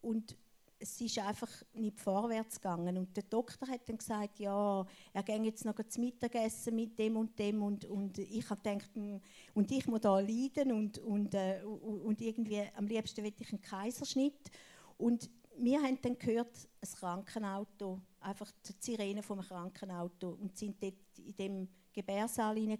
und 0.03 0.37
es 0.79 1.01
ist 1.01 1.19
einfach 1.19 1.51
nicht 1.73 1.99
vorwärts 1.99 2.61
gegangen. 2.61 2.99
Und 2.99 3.17
der 3.17 3.25
Doktor 3.25 3.67
hat 3.69 3.89
dann 3.89 3.97
gesagt, 3.97 4.39
ja, 4.39 4.85
er 5.13 5.23
geht 5.23 5.45
jetzt 5.45 5.65
noch 5.65 5.75
zu 5.89 6.01
Mittagessen 6.01 6.75
mit 6.75 6.99
dem 6.99 7.17
und 7.17 7.39
dem. 7.39 7.63
Und, 7.63 7.87
und 7.87 8.19
ich 8.19 8.49
habe 8.51 8.61
gedacht, 8.61 8.91
hm, 8.95 9.21
und 9.55 9.71
ich 9.71 9.87
muss 9.87 10.03
da 10.03 10.19
leiden 10.21 10.73
und, 10.73 10.99
und, 10.99 11.35
äh, 11.35 11.63
und 11.65 12.21
irgendwie 12.21 12.63
am 12.77 12.87
liebsten 12.87 13.25
will 13.25 13.33
ich 13.39 13.51
einen 13.51 13.63
Kaiserschnitt. 13.63 14.51
Und 14.99 15.31
wir 15.57 15.81
haben 15.81 15.99
dann 16.03 16.19
gehört, 16.19 16.69
ein 16.83 16.89
Krankenauto, 16.99 18.01
einfach 18.25 18.51
die 18.67 18.75
Sirene 18.79 19.23
vom 19.23 19.41
Krankenauto 19.41 20.31
und 20.31 20.57
sind 20.57 20.83
dort 20.83 20.95
in 21.19 21.37
dem 21.37 21.69
Gebärsaal 21.93 22.57
hinein 22.57 22.79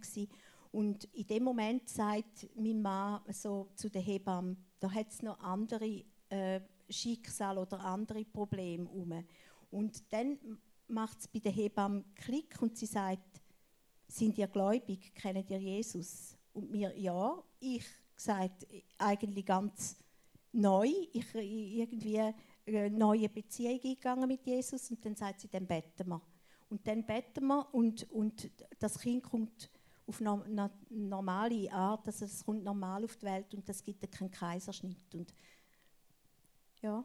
und 0.73 1.05
in 1.13 1.27
dem 1.27 1.45
Moment 1.45 1.89
sagt 1.89 2.49
mein 2.57 2.83
Mann 2.83 3.21
so 3.33 3.71
zu 3.77 3.89
der 3.89 4.03
Hebamme, 4.03 4.57
da 4.81 4.91
hat 4.91 5.09
es 5.09 5.23
noch 5.23 5.39
andere 5.39 6.05
äh, 6.29 6.61
Schicksal 6.89 7.59
oder 7.59 7.79
andere 7.81 8.25
Probleme 8.25 8.89
um. 8.89 9.25
Und 9.71 10.13
dann 10.13 10.37
macht 10.89 11.21
es 11.21 11.29
bei 11.29 11.39
der 11.39 11.53
Hebamme 11.53 12.05
Klick 12.17 12.61
und 12.61 12.77
sie 12.77 12.87
sagt, 12.87 13.41
sind 14.09 14.37
ihr 14.37 14.49
gläubig, 14.49 15.15
kennen 15.15 15.45
ihr 15.49 15.61
Jesus? 15.61 16.37
Und 16.53 16.71
mir, 16.71 16.99
ja, 16.99 17.41
ich 17.61 17.87
gesagt, 18.17 18.67
eigentlich 18.99 19.47
ganz 19.47 19.97
neu, 20.51 20.89
ich 21.13 21.35
irgendwie 21.35 22.35
eine 22.67 22.91
neue 22.91 23.29
Beziehung 23.29 23.75
eingegangen 23.75 24.29
mit 24.29 24.45
Jesus 24.47 24.91
und 24.91 25.05
dann 25.05 25.17
sagt 25.17 25.41
sie, 25.41 25.49
dann 25.49 25.67
beten 25.67 26.09
wir. 26.09 26.21
Und 26.69 26.87
dann 26.87 27.05
beten 27.05 27.47
wir 27.47 27.73
und, 27.75 28.11
und 28.11 28.51
das 28.79 28.99
Kind 28.99 29.23
kommt 29.23 29.71
auf 30.07 30.21
eine 30.21 30.71
normale 30.91 31.73
Art, 31.73 32.07
also 32.07 32.25
es 32.25 32.45
kommt 32.45 32.65
normal 32.65 33.05
auf 33.05 33.17
die 33.17 33.27
Welt 33.27 33.55
und 33.55 33.69
es 33.69 33.83
gibt 33.83 34.11
keinen 34.13 34.31
Kaiserschnitt. 34.31 35.15
Und 35.15 35.35
ja. 36.83 37.05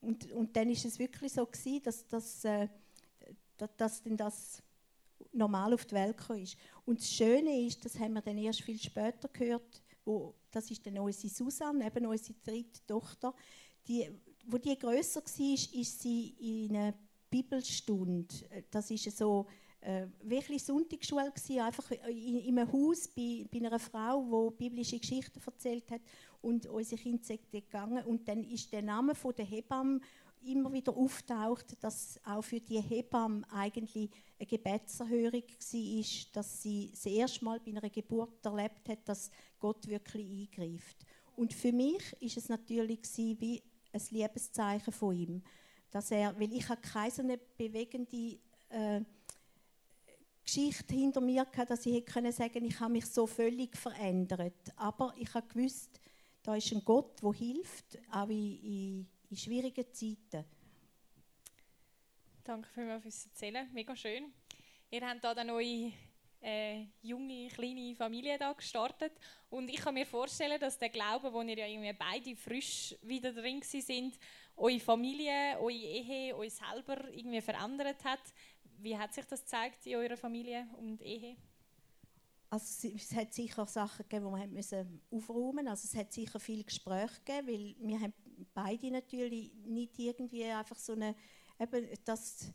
Und, 0.00 0.32
und 0.32 0.56
dann 0.56 0.68
ist 0.68 0.84
es 0.84 0.98
wirklich 0.98 1.32
so 1.32 1.46
gewesen, 1.46 1.82
dass, 1.84 2.08
dass, 2.08 2.44
äh, 2.44 2.68
dass 3.76 4.02
denn 4.02 4.16
das 4.16 4.62
normal 5.32 5.72
auf 5.74 5.84
die 5.84 5.94
Welt 5.94 6.16
gekommen 6.16 6.42
ist. 6.42 6.56
Und 6.84 6.98
das 6.98 7.12
Schöne 7.12 7.66
ist, 7.66 7.84
das 7.84 7.98
haben 7.98 8.14
wir 8.14 8.22
dann 8.22 8.38
erst 8.38 8.62
viel 8.62 8.80
später 8.80 9.28
gehört, 9.28 9.82
wo, 10.04 10.34
das 10.50 10.70
ist 10.70 10.84
dann 10.84 10.98
unsere 10.98 11.32
Susanne, 11.32 11.86
eben 11.86 12.06
unsere 12.06 12.36
dritte 12.42 12.84
Tochter, 12.86 13.32
die, 13.86 14.10
wo 14.44 14.58
die 14.58 14.78
grösser 14.78 15.22
war, 15.22 15.80
ist 15.80 16.02
sie 16.02 16.34
in 16.38 16.76
einer 16.76 16.94
Bibelstunde. 17.30 18.34
Das 18.70 18.90
ist 18.90 19.16
so 19.16 19.46
äh, 19.80 20.06
wirklich 20.22 20.62
Sonntagsschule 20.64 21.32
gewesen, 21.32 21.60
einfach 21.60 21.90
in, 21.90 22.38
in 22.38 22.58
einem 22.58 22.72
Haus 22.72 23.08
bei, 23.08 23.46
bei 23.50 23.58
einer 23.58 23.78
Frau, 23.78 24.50
die 24.50 24.68
biblische 24.68 24.98
Geschichten 24.98 25.40
erzählt 25.44 25.90
hat 25.90 26.02
und 26.40 26.66
unsere 26.66 27.00
Kinder 27.00 27.24
sind 27.24 27.50
gegangen 27.50 28.04
und 28.04 28.28
dann 28.28 28.44
ist 28.44 28.72
der 28.72 28.82
Name 28.82 29.14
von 29.14 29.34
der 29.34 29.44
Hebamme 29.44 30.00
immer 30.44 30.72
wieder 30.72 30.96
auftaucht, 30.96 31.76
dass 31.80 32.20
auch 32.24 32.42
für 32.42 32.60
die 32.60 32.80
Hebamme 32.80 33.42
eigentlich 33.52 34.10
eine 34.38 34.46
Gebetserhörung 34.46 35.42
war, 35.42 36.04
dass 36.32 36.62
sie 36.62 36.90
das 36.90 37.06
erste 37.06 37.44
Mal 37.44 37.60
bei 37.60 37.70
einer 37.70 37.90
Geburt 37.90 38.44
erlebt 38.44 38.88
hat, 38.88 39.08
dass 39.08 39.30
Gott 39.58 39.86
wirklich 39.86 40.28
eingreift. 40.28 41.06
Und 41.36 41.52
für 41.54 41.72
mich 41.72 42.02
ist 42.20 42.36
es 42.36 42.48
natürlich 42.48 43.00
wie 43.16 43.62
ein 43.92 44.02
Liebeszeichen 44.10 44.92
von 44.92 45.14
ihm, 45.14 45.42
dass 45.90 46.10
er, 46.10 46.38
weil 46.38 46.52
ich 46.52 46.68
habe 46.68 46.80
keine 46.80 47.10
so 47.10 47.22
eine 47.22 47.38
bewegende 47.38 48.38
äh, 48.70 49.00
Geschichte 50.44 50.94
hinter 50.94 51.20
mir 51.20 51.44
gehabt, 51.44 51.70
dass 51.70 51.86
ich 51.86 51.94
hätte 51.94 52.12
können 52.12 52.32
sagen, 52.32 52.64
ich 52.64 52.80
habe 52.80 52.92
mich 52.92 53.06
so 53.06 53.26
völlig 53.26 53.76
verändert. 53.76 54.72
Aber 54.76 55.14
ich 55.16 55.32
habe 55.34 55.46
gewusst, 55.46 56.00
da 56.42 56.56
ist 56.56 56.72
ein 56.72 56.84
Gott, 56.84 57.22
der 57.22 57.32
hilft, 57.32 57.98
auch 58.10 58.28
in, 58.28 58.58
in, 58.62 59.08
in 59.30 59.36
schwierigen 59.36 59.84
Zeiten. 59.92 60.44
Danke 62.42 62.68
vielmals 62.74 63.02
fürs 63.02 63.26
Erzählen, 63.26 63.72
mega 63.72 63.94
schön. 63.94 64.32
Ihr 64.90 65.08
habt 65.08 65.20
hier 65.20 65.30
eine 65.30 65.52
neue 65.52 65.92
äh, 66.42 66.86
junge, 67.02 67.48
kleine 67.48 67.94
Familie 67.94 68.36
da 68.38 68.52
gestartet 68.52 69.12
und 69.48 69.68
ich 69.68 69.76
kann 69.76 69.94
mir 69.94 70.06
vorstellen, 70.06 70.60
dass 70.60 70.78
der 70.78 70.88
Glaube, 70.88 71.32
wo 71.32 71.42
ihr 71.42 71.56
ja 71.56 71.66
irgendwie 71.66 71.92
beide 71.92 72.36
frisch 72.36 72.94
wieder 73.02 73.32
drin 73.32 73.62
sind, 73.62 74.18
eure 74.56 74.80
Familie, 74.80 75.58
eure 75.58 75.72
Ehe, 75.72 76.36
euch 76.36 76.54
selber 76.54 77.08
irgendwie 77.10 77.40
verändert 77.40 78.04
hat. 78.04 78.20
Wie 78.78 78.96
hat 78.96 79.14
sich 79.14 79.24
das 79.24 79.40
gezeigt 79.40 79.86
in 79.86 79.96
eurer 79.96 80.16
Familie 80.16 80.66
und 80.78 81.00
Ehe? 81.00 81.36
Also 82.50 82.88
es 82.88 83.14
hat 83.14 83.32
sicher 83.32 83.66
Sachen 83.66 84.06
gegeben, 84.08 84.26
die 84.34 84.40
wir 84.40 84.46
müssen 84.46 85.00
aufräumen 85.10 85.64
mussten. 85.64 85.68
Also 85.68 85.88
es 85.90 85.96
hat 85.96 86.12
sicher 86.12 86.38
viele 86.38 86.64
Gespräche 86.64 87.20
gegeben, 87.24 87.48
weil 87.48 87.88
wir 87.88 88.00
haben 88.00 88.12
beide 88.52 88.90
natürlich 88.90 89.52
nicht 89.64 89.98
irgendwie 89.98 90.44
einfach 90.44 90.76
so 90.76 90.92
eine, 90.92 91.14
eben 91.58 91.88
das, 92.04 92.52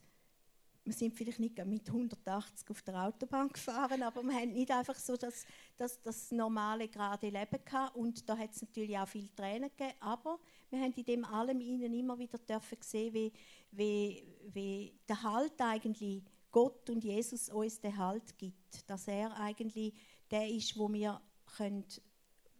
wir 0.87 0.93
sind 0.93 1.13
vielleicht 1.13 1.39
nicht 1.39 1.65
mit 1.65 1.87
180 1.87 2.69
auf 2.69 2.81
der 2.81 3.03
Autobahn 3.03 3.49
gefahren, 3.53 4.01
aber 4.01 4.23
wir 4.23 4.33
haben 4.33 4.53
nicht 4.53 4.71
einfach 4.71 4.95
so 4.95 5.17
das, 5.17 5.45
das, 5.75 6.01
das 6.01 6.31
normale 6.31 6.87
gerade 6.87 7.29
Leben 7.29 7.59
gehabt. 7.63 7.95
Und 7.95 8.27
da 8.27 8.37
hat 8.37 8.51
es 8.53 8.61
natürlich 8.61 8.97
auch 8.97 9.07
viele 9.07 9.33
Tränen 9.35 9.69
gegeben, 9.69 9.97
aber 9.99 10.39
wir 10.69 10.79
haben 10.79 10.93
in 10.93 11.03
dem 11.03 11.25
allem 11.25 11.59
ihnen 11.59 11.93
immer 11.93 12.17
wieder 12.17 12.37
dürfen 12.37 12.77
sehen, 12.81 13.13
wie, 13.13 13.33
wie, 13.71 14.23
wie 14.53 14.93
der 15.07 15.21
Halt 15.21 15.59
eigentlich 15.59 16.23
Gott 16.51 16.89
und 16.89 17.03
Jesus 17.03 17.49
uns 17.49 17.81
den 17.81 17.97
Halt 17.97 18.37
gibt, 18.37 18.89
dass 18.89 19.07
er 19.07 19.37
eigentlich 19.37 19.93
der 20.31 20.47
ist, 20.47 20.77
wo 20.77 20.91
wir 20.91 21.21
können, 21.57 21.85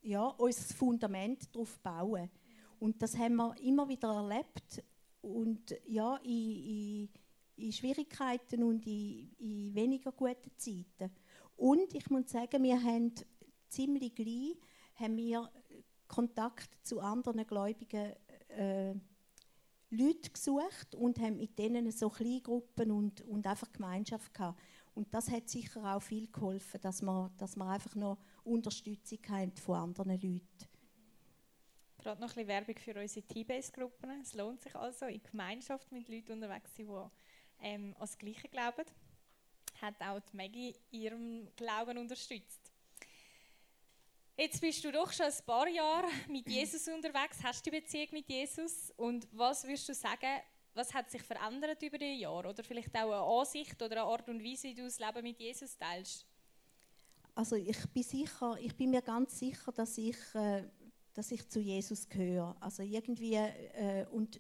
ja, 0.02 0.26
unser 0.26 0.74
Fundament 0.74 1.54
darauf 1.56 1.80
bauen. 1.80 2.30
Und 2.80 3.02
das 3.02 3.18
haben 3.18 3.36
wir 3.38 3.56
immer 3.62 3.88
wieder 3.88 4.14
erlebt. 4.14 4.84
Und 5.22 5.76
ja, 5.88 6.18
in, 6.18 6.30
in, 6.32 7.10
in 7.58 7.72
Schwierigkeiten 7.72 8.64
und 8.64 8.86
in, 8.86 9.32
in, 9.40 9.76
weniger 9.76 10.12
guten 10.12 10.52
Zeiten. 10.58 11.12
Und 11.56 11.94
ich 11.94 12.10
muss 12.10 12.30
sagen, 12.30 12.64
wir 12.64 12.82
haben 12.82 13.14
ziemlich 13.70 14.16
gleich 14.16 14.58
haben 14.96 15.18
wir 15.18 15.52
Kontakt 16.08 16.70
zu 16.84 17.00
anderen 17.00 17.46
Gläubigen 17.46 18.14
äh, 18.50 18.94
Leute 19.90 20.30
gesucht 20.32 20.96
und 20.96 21.20
haben 21.20 21.38
mit 21.38 21.58
denen 21.58 21.92
so 21.92 22.10
Kleingruppen 22.10 22.92
und, 22.92 23.22
und 23.22 23.46
einfach 23.46 23.72
Gemeinschaft 23.72 24.34
gehabt. 24.34 24.60
Und 24.96 25.14
das 25.14 25.30
hat 25.30 25.48
sicher 25.48 25.96
auch 25.96 26.02
viel 26.02 26.28
geholfen, 26.28 26.82
dass 26.82 27.02
wir, 27.02 27.32
dass 27.38 27.58
einfach 27.58 27.96
noch 27.96 28.18
Unterstützung 28.44 29.20
haben 29.30 29.56
von 29.56 29.76
anderen 29.76 30.20
Leuten. 30.20 30.68
Gerade 32.00 32.22
noch 32.22 32.30
ein 32.30 32.46
bisschen 32.46 32.48
Werbung 32.48 32.78
für 32.78 33.00
unsere 33.00 33.26
T-Base-Gruppen. 33.26 34.22
Es 34.22 34.34
lohnt 34.34 34.62
sich 34.62 34.76
also, 34.76 35.06
in 35.06 35.22
Gemeinschaft 35.22 35.92
mit 35.92 36.08
Leuten 36.10 36.34
unterwegs 36.34 36.74
zu 36.74 36.86
sein, 36.86 37.12
ähm, 37.62 37.94
an 37.96 38.02
das 38.02 38.18
Gleiche 38.18 38.48
glauben. 38.48 38.86
Hat 39.82 40.02
auch 40.02 40.20
die 40.20 40.36
Maggie 40.38 40.76
ihrem 40.92 41.48
Glauben 41.56 41.98
unterstützt. 41.98 42.72
Jetzt 44.36 44.62
bist 44.62 44.84
du 44.84 44.92
doch 44.92 45.12
schon 45.12 45.26
ein 45.26 45.46
paar 45.46 45.68
Jahre 45.68 46.08
mit 46.30 46.48
Jesus 46.48 46.88
unterwegs, 46.96 47.40
hast 47.42 47.66
die 47.66 47.72
Beziehung 47.72 48.08
mit 48.12 48.30
Jesus 48.30 48.92
und 48.96 49.28
was 49.32 49.64
würdest 49.64 49.90
du 49.90 49.96
sagen, 49.96 50.42
was 50.76 50.94
hat 50.94 51.10
sich 51.10 51.24
verändert 51.24 51.82
über 51.82 51.98
die 51.98 52.20
Jahre 52.20 52.50
oder 52.50 52.64
vielleicht 52.64 52.96
auch 52.96 53.12
eine 53.12 53.40
Ansicht 53.40 53.82
oder 53.82 54.04
eine 54.04 54.04
Art 54.04 54.30
und 54.30 54.44
Weise, 54.44 54.68
wie 54.68 54.76
du 54.76 54.84
das 54.84 55.00
Leben 55.00 55.24
mit 55.24 55.40
Jesus 55.40 55.76
teilst? 55.76 56.26
Also 57.34 57.56
ich 57.56 57.78
bin 57.90 58.04
sicher, 58.04 58.58
ich 58.62 58.76
bin 58.76 58.92
mir 58.92 59.02
ganz 59.02 59.40
sicher, 59.40 59.72
dass 59.72 59.98
ich, 59.98 60.18
äh, 60.36 60.64
dass 61.14 61.32
ich 61.32 61.48
zu 61.50 61.60
Jesus 61.60 62.08
gehöre. 62.08 62.56
Also 62.60 62.84
irgendwie, 62.84 63.36
äh, 63.36 64.06
und 64.12 64.40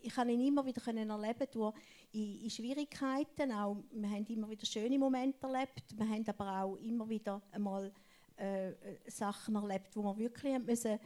ich 0.00 0.14
kann 0.14 0.28
ihn 0.28 0.46
immer 0.46 0.64
wieder 0.64 0.80
können 0.80 1.08
erleben 1.08 1.46
durch 1.50 1.74
in, 2.12 2.42
in, 2.42 2.50
Schwierigkeiten. 2.50 3.52
Auch, 3.52 3.76
wir 3.90 4.10
haben 4.10 4.26
immer 4.26 4.48
wieder 4.48 4.66
schöne 4.66 4.98
Momente 4.98 5.46
erlebt. 5.46 5.96
Wir 5.96 6.08
haben 6.08 6.24
aber 6.26 6.62
auch 6.62 6.76
immer 6.76 7.08
wieder 7.08 7.42
einmal 7.52 7.92
äh, 8.36 8.72
Sachen 9.06 9.56
erlebt, 9.56 9.94
wo 9.96 10.02
wir 10.02 10.16
wirklich 10.16 10.58
müssen 10.58 10.98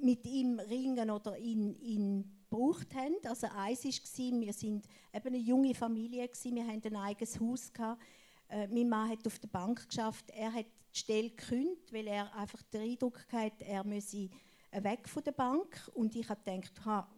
mit 0.00 0.24
ihm 0.26 0.58
ringen 0.60 1.10
oder 1.10 1.36
ihn, 1.38 1.74
ihn 1.80 2.38
gebraucht 2.48 2.94
haben. 2.94 3.16
Also 3.24 3.48
eins 3.48 3.84
war, 3.84 4.40
wir 4.40 4.52
sind 4.52 4.86
eben 5.12 5.26
eine 5.28 5.38
junge 5.38 5.74
Familie, 5.74 6.28
gewesen, 6.28 6.54
wir 6.54 6.66
hatten 6.66 6.96
ein 6.96 6.96
eigenes 6.96 7.38
Haus. 7.40 7.72
Gehabt. 7.72 8.02
Äh, 8.48 8.66
mein 8.68 8.88
Mann 8.88 9.10
hat 9.10 9.26
auf 9.26 9.38
der 9.38 9.48
Bank 9.48 9.88
geschafft, 9.88 10.30
er 10.30 10.52
hat 10.52 10.66
die 10.94 10.98
Stelle 10.98 11.30
gekündigt, 11.30 11.92
weil 11.92 12.06
er 12.06 12.34
einfach 12.34 12.62
den 12.62 12.82
Eindruck 12.82 13.26
hatte, 13.30 13.64
er 13.64 13.84
müsse 13.84 14.30
weg 14.72 15.08
von 15.08 15.22
der 15.22 15.32
Bank. 15.32 15.90
Und 15.94 16.14
ich 16.14 16.28
habe 16.28 16.40
gedacht, 16.44 16.84
ha, 16.84 17.08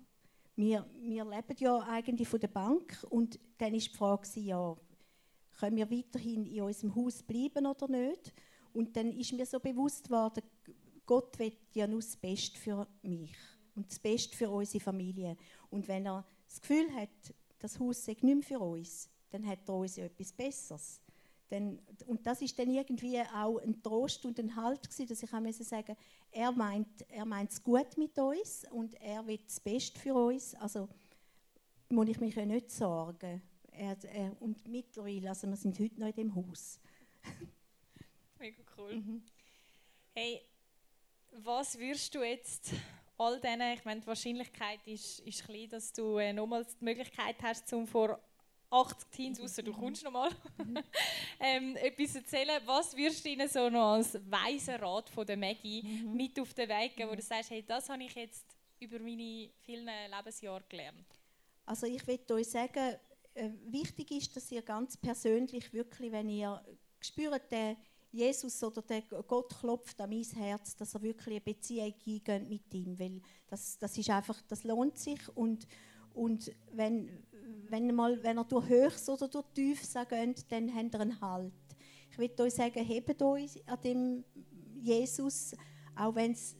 wir, 0.57 0.87
wir 1.00 1.25
leben 1.25 1.57
ja 1.59 1.78
eigentlich 1.78 2.28
von 2.28 2.40
der 2.40 2.49
Bank. 2.49 3.04
Und 3.11 3.38
dann 3.59 3.73
war 3.73 3.78
die 3.78 3.88
Frage, 3.88 4.40
ja, 4.40 4.76
können 5.59 5.76
wir 5.76 5.90
weiterhin 5.90 6.47
in 6.47 6.62
unserem 6.62 6.95
Haus 6.95 7.23
bleiben 7.23 7.66
oder 7.66 7.88
nicht? 7.88 8.33
Und 8.73 8.97
dann 8.97 9.12
ist 9.12 9.33
mir 9.33 9.47
so 9.47 9.59
bewusst 9.59 10.04
geworden, 10.04 10.42
Gott 11.07 11.38
will 11.38 11.52
ja 11.75 11.87
nur 11.87 12.00
das 12.00 12.16
Beste 12.16 12.59
für 12.59 12.87
mich 13.02 13.35
und 13.75 13.90
das 13.90 13.99
Beste 13.99 14.37
für 14.37 14.49
unsere 14.49 14.83
Familie. 14.83 15.37
Und 15.71 15.88
wenn 15.88 16.07
er 16.07 16.25
das 16.47 16.61
Gefühl 16.61 16.92
hat, 16.95 17.11
das 17.59 17.78
Haus 17.78 18.04
sei 18.04 18.12
nicht 18.12 18.23
mehr 18.23 18.42
für 18.42 18.61
uns, 18.61 19.11
dann 19.30 19.47
hat 19.47 19.69
er 19.69 19.75
uns 19.75 19.99
etwas 19.99 20.33
Besseres. 20.33 21.00
Dann, 21.50 21.78
und 22.07 22.25
das 22.26 22.40
ist 22.42 22.59
dann 22.59 22.71
irgendwie 22.71 23.21
auch 23.21 23.59
ein 23.59 23.83
Trost 23.83 24.25
und 24.25 24.38
ein 24.38 24.54
Halt 24.57 24.88
gewesen, 24.88 25.09
dass 25.09 25.23
ich 25.23 25.33
auch 25.33 25.64
sagen 25.64 25.97
er 26.33 26.52
meint 26.52 27.02
er 27.09 27.26
es 27.49 27.62
gut 27.62 27.97
mit 27.97 28.16
uns 28.19 28.64
und 28.71 28.95
er 29.00 29.26
will 29.26 29.38
das 29.38 29.61
Beste 29.61 29.99
für 29.99 30.14
uns. 30.14 30.54
Also 30.54 30.88
muss 31.88 32.09
ich 32.09 32.21
mich 32.21 32.35
ja 32.35 32.47
nicht 32.47 32.71
sorgen. 32.71 33.42
Er, 33.73 33.97
er, 34.04 34.40
und 34.40 34.66
mittlerweile, 34.69 35.28
also 35.28 35.49
wir 35.49 35.57
sind 35.57 35.78
heute 35.78 35.99
noch 35.99 36.09
in 36.09 36.14
dem 36.14 36.35
Haus. 36.35 36.78
Mega 38.38 38.62
cool. 38.76 38.97
Mhm. 38.97 39.23
Hey, 40.14 40.42
was 41.33 41.78
würdest 41.78 42.14
du 42.14 42.23
jetzt 42.23 42.73
all 43.16 43.40
denen, 43.40 43.75
ich 43.75 43.85
meine, 43.85 44.00
die 44.00 44.07
Wahrscheinlichkeit 44.07 44.87
ist, 44.87 45.21
ist 45.21 45.45
klein, 45.45 45.69
dass 45.69 45.92
du 45.92 46.19
äh, 46.19 46.33
nochmals 46.33 46.76
die 46.78 46.85
Möglichkeit 46.85 47.37
hast, 47.42 47.73
um 47.73 47.87
vor 47.87 48.19
80 48.70 49.10
Teens, 49.10 49.40
außer 49.40 49.62
du 49.62 49.72
kommst 49.72 50.04
nochmal, 50.04 50.30
ähm, 51.40 51.76
etwas 51.76 52.14
erzählen. 52.14 52.60
Was 52.64 52.96
würdest 52.96 53.24
du 53.24 53.28
ihnen 53.28 53.48
so 53.48 53.68
noch 53.68 53.94
als 53.94 54.18
weiser 54.30 54.80
Rat 54.80 55.10
von 55.10 55.26
der 55.26 55.36
Maggie 55.36 55.82
mhm. 55.82 56.16
mit 56.16 56.38
auf 56.38 56.54
den 56.54 56.68
Weg 56.68 56.96
geben, 56.96 57.10
wo 57.10 57.14
du 57.14 57.22
sagst, 57.22 57.50
hey, 57.50 57.64
das 57.66 57.88
habe 57.88 58.04
ich 58.04 58.14
jetzt 58.14 58.46
über 58.78 58.98
meine 58.98 59.50
vielen 59.64 59.88
Lebensjahre 60.08 60.64
gelernt? 60.68 61.06
Also 61.66 61.86
ich 61.86 62.06
würde 62.06 62.34
euch 62.34 62.48
sagen, 62.48 62.96
äh, 63.34 63.50
wichtig 63.66 64.10
ist, 64.12 64.36
dass 64.36 64.50
ihr 64.50 64.62
ganz 64.62 64.96
persönlich 64.96 65.72
wirklich, 65.72 66.12
wenn 66.12 66.28
ihr 66.28 66.62
spürt, 67.00 67.50
der 67.50 67.76
Jesus 68.12 68.62
oder 68.64 68.82
der 68.82 69.02
Gott 69.02 69.54
klopft 69.60 70.00
an 70.00 70.10
mein 70.10 70.24
Herz, 70.24 70.74
dass 70.76 70.94
er 70.94 71.02
wirklich 71.02 71.28
eine 71.28 71.40
Beziehung 71.40 71.94
eingeht 72.06 72.48
mit 72.48 72.74
ihm, 72.74 72.98
weil 72.98 73.20
das, 73.46 73.78
das 73.78 73.96
ist 73.96 74.10
einfach, 74.10 74.40
das 74.48 74.64
lohnt 74.64 74.98
sich 74.98 75.20
und, 75.36 75.66
und 76.12 76.50
wenn, 76.72 77.24
wenn, 77.68 77.94
mal, 77.94 78.23
wenn 78.23 78.38
er 78.38 78.44
durch 78.44 78.68
Höchst 78.68 79.09
oder 79.09 79.28
durch 79.28 79.47
Tiefs 79.54 79.94
geht, 79.94 80.50
dann 80.50 80.75
habt 80.75 80.94
ihr 80.94 81.00
einen 81.00 81.20
Halt. 81.20 81.52
Ich 82.11 82.18
würde 82.18 82.42
euch 82.42 82.54
sagen, 82.54 82.85
hebt 82.85 83.23
euch 83.23 83.62
an 83.66 83.80
dem 83.82 84.25
Jesus, 84.82 85.54
auch 85.94 86.14
wenn 86.14 86.32
es 86.32 86.56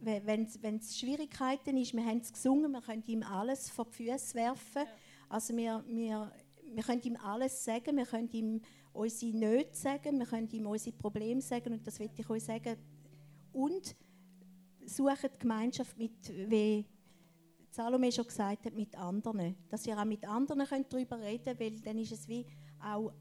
wenn 0.00 0.76
es 0.76 0.96
Schwierigkeiten 0.96 1.76
ist, 1.76 1.92
wir 1.92 2.04
haben 2.04 2.18
es 2.18 2.32
gesungen, 2.32 2.70
wir 2.70 2.80
können 2.80 3.02
ihm 3.06 3.22
alles 3.22 3.68
vor 3.68 3.86
die 3.86 4.04
Füße 4.04 4.34
werfen. 4.34 4.84
Ja. 4.84 4.86
Also 5.28 5.56
wir, 5.56 5.84
wir, 5.88 6.32
wir 6.72 6.82
können 6.82 7.02
ihm 7.02 7.16
alles 7.16 7.64
sagen, 7.64 7.96
wir 7.96 8.06
können 8.06 8.30
ihm 8.30 8.60
unsere 8.92 9.36
Nöte 9.36 9.76
sagen, 9.76 10.18
wir 10.18 10.26
können 10.26 10.48
ihm 10.50 10.66
unsere 10.66 10.96
Probleme 10.96 11.40
sagen 11.40 11.72
und 11.72 11.86
das 11.86 11.98
will 11.98 12.10
ich 12.16 12.30
euch 12.30 12.44
sagen. 12.44 12.76
Und 13.52 13.96
suchen 14.86 15.30
die 15.34 15.38
Gemeinschaft 15.38 15.98
mit, 15.98 16.28
wie 16.48 16.86
Salome 17.78 18.10
schon 18.10 18.26
gesagt 18.26 18.66
hat, 18.66 18.74
mit 18.74 18.96
anderen. 18.96 19.54
Dass 19.68 19.86
ihr 19.86 19.96
auch 19.96 20.04
mit 20.04 20.28
anderen 20.28 20.66
könnt 20.66 20.92
darüber 20.92 21.20
reden 21.20 21.44
könnt, 21.44 21.60
weil 21.60 21.80
dann 21.80 21.98
ist 21.98 22.10
es 22.10 22.26
wie 22.26 22.44
auch 22.82 23.12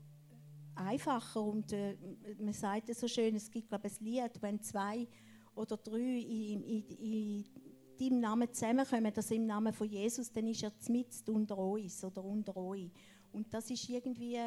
einfacher 0.74 1.44
und 1.44 1.72
äh, 1.74 1.96
man 2.40 2.54
sagt 2.54 2.90
es 2.90 3.00
so 3.00 3.08
schön, 3.08 3.36
es 3.36 3.52
gibt 3.52 3.70
glaube 3.70 3.88
ich 3.88 4.02
ein 4.02 4.06
Lied, 4.06 4.42
wenn 4.42 4.62
zwei 4.64 5.08
oder 5.54 5.78
drei 5.78 6.00
in, 6.00 6.64
in, 6.64 6.84
in 6.88 7.46
deinem 8.00 8.20
Namen 8.20 8.52
zusammenkommen, 8.52 9.14
also 9.16 9.36
im 9.36 9.46
Namen 9.46 9.74
von 9.74 9.88
Jesus, 9.88 10.32
dann 10.32 10.48
ist 10.48 10.64
er 10.64 10.72
mitten 10.90 11.32
unter 11.32 11.58
uns 11.58 12.04
oder 12.04 12.24
unter 12.24 12.58
euch. 12.58 12.90
Und 13.32 13.54
das 13.54 13.70
ist 13.70 13.88
irgendwie 13.90 14.40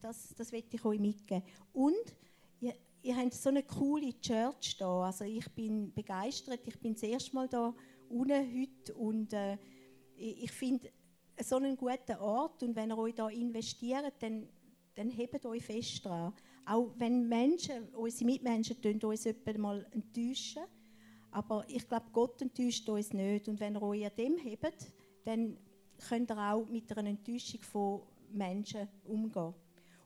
das, 0.00 0.34
das 0.36 0.50
will 0.50 0.64
ich 0.68 0.84
euch 0.84 0.98
mitgeben. 0.98 1.44
Und 1.72 2.16
ihr, 2.60 2.74
ihr 3.02 3.16
habt 3.16 3.34
so 3.34 3.50
eine 3.50 3.62
coole 3.62 4.18
Church 4.20 4.76
da. 4.78 5.04
Also 5.04 5.24
ich 5.24 5.48
bin 5.52 5.92
begeistert. 5.92 6.60
Ich 6.66 6.78
bin 6.80 6.94
das 6.94 7.04
erste 7.04 7.34
Mal 7.34 7.48
da 7.48 7.72
unten 8.14 8.60
heute 8.60 8.94
und 8.94 9.32
äh, 9.32 9.58
ich 10.16 10.52
finde 10.52 10.90
so 11.42 11.56
einen 11.56 11.76
guten 11.76 12.16
Ort 12.20 12.62
und 12.62 12.76
wenn 12.76 12.90
ihr 12.90 12.98
euch 12.98 13.14
da 13.14 13.28
investiert, 13.28 14.12
dann, 14.20 14.48
dann 14.94 15.10
hebt 15.10 15.44
euch 15.44 15.64
fest 15.64 16.04
dran. 16.04 16.32
Auch 16.64 16.92
wenn 16.96 17.28
Menschen, 17.28 17.88
unsere 17.94 18.24
Mitmenschen 18.26 18.76
uns 19.02 19.26
mal 19.58 19.86
enttäuschen, 19.90 20.62
aber 21.32 21.64
ich 21.68 21.86
glaube, 21.88 22.06
Gott 22.12 22.40
enttäuscht 22.40 22.88
uns 22.88 23.12
nicht. 23.12 23.48
Und 23.48 23.58
wenn 23.58 23.74
ihr 23.74 23.82
euch 23.82 24.06
an 24.06 24.12
dem 24.16 24.36
hebt, 24.38 24.92
dann 25.24 25.58
könnt 26.08 26.30
ihr 26.30 26.38
auch 26.38 26.68
mit 26.68 26.96
einer 26.96 27.10
Enttäuschung 27.10 27.60
von 27.62 28.02
Menschen 28.32 28.88
umgehen. 29.04 29.52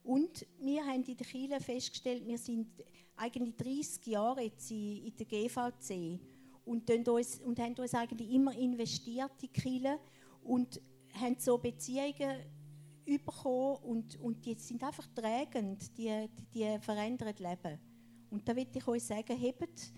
Und 0.04 0.46
wir 0.58 0.86
haben 0.86 1.04
in 1.04 1.16
der 1.16 1.26
Kirche 1.26 1.60
festgestellt, 1.60 2.26
wir 2.26 2.38
sind 2.38 2.68
eigentlich 3.14 3.56
30 3.56 4.06
Jahre 4.06 4.42
jetzt 4.42 4.70
in, 4.70 5.12
der 5.14 5.26
GVC 5.26 6.18
und, 6.68 7.08
uns, 7.08 7.40
und 7.40 7.58
haben 7.58 7.74
uns 7.74 7.94
eigentlich 7.94 8.30
immer 8.30 8.56
investiert 8.56 9.32
in 9.42 9.48
die 9.48 9.48
Kirche 9.48 9.98
und 10.42 10.80
haben 11.14 11.36
so 11.38 11.58
Beziehungen 11.58 12.38
bekommen 13.04 13.76
und, 13.82 14.20
und 14.20 14.44
die 14.44 14.54
sind 14.54 14.82
einfach 14.84 15.06
trägend, 15.14 15.96
die, 15.96 16.28
die 16.52 16.78
verändern 16.80 17.34
Leben. 17.38 17.78
Und 18.30 18.46
da 18.46 18.54
will 18.54 18.66
ich 18.72 18.86
euch 18.86 19.02
sagen, 19.02 19.36
hebt 19.36 19.92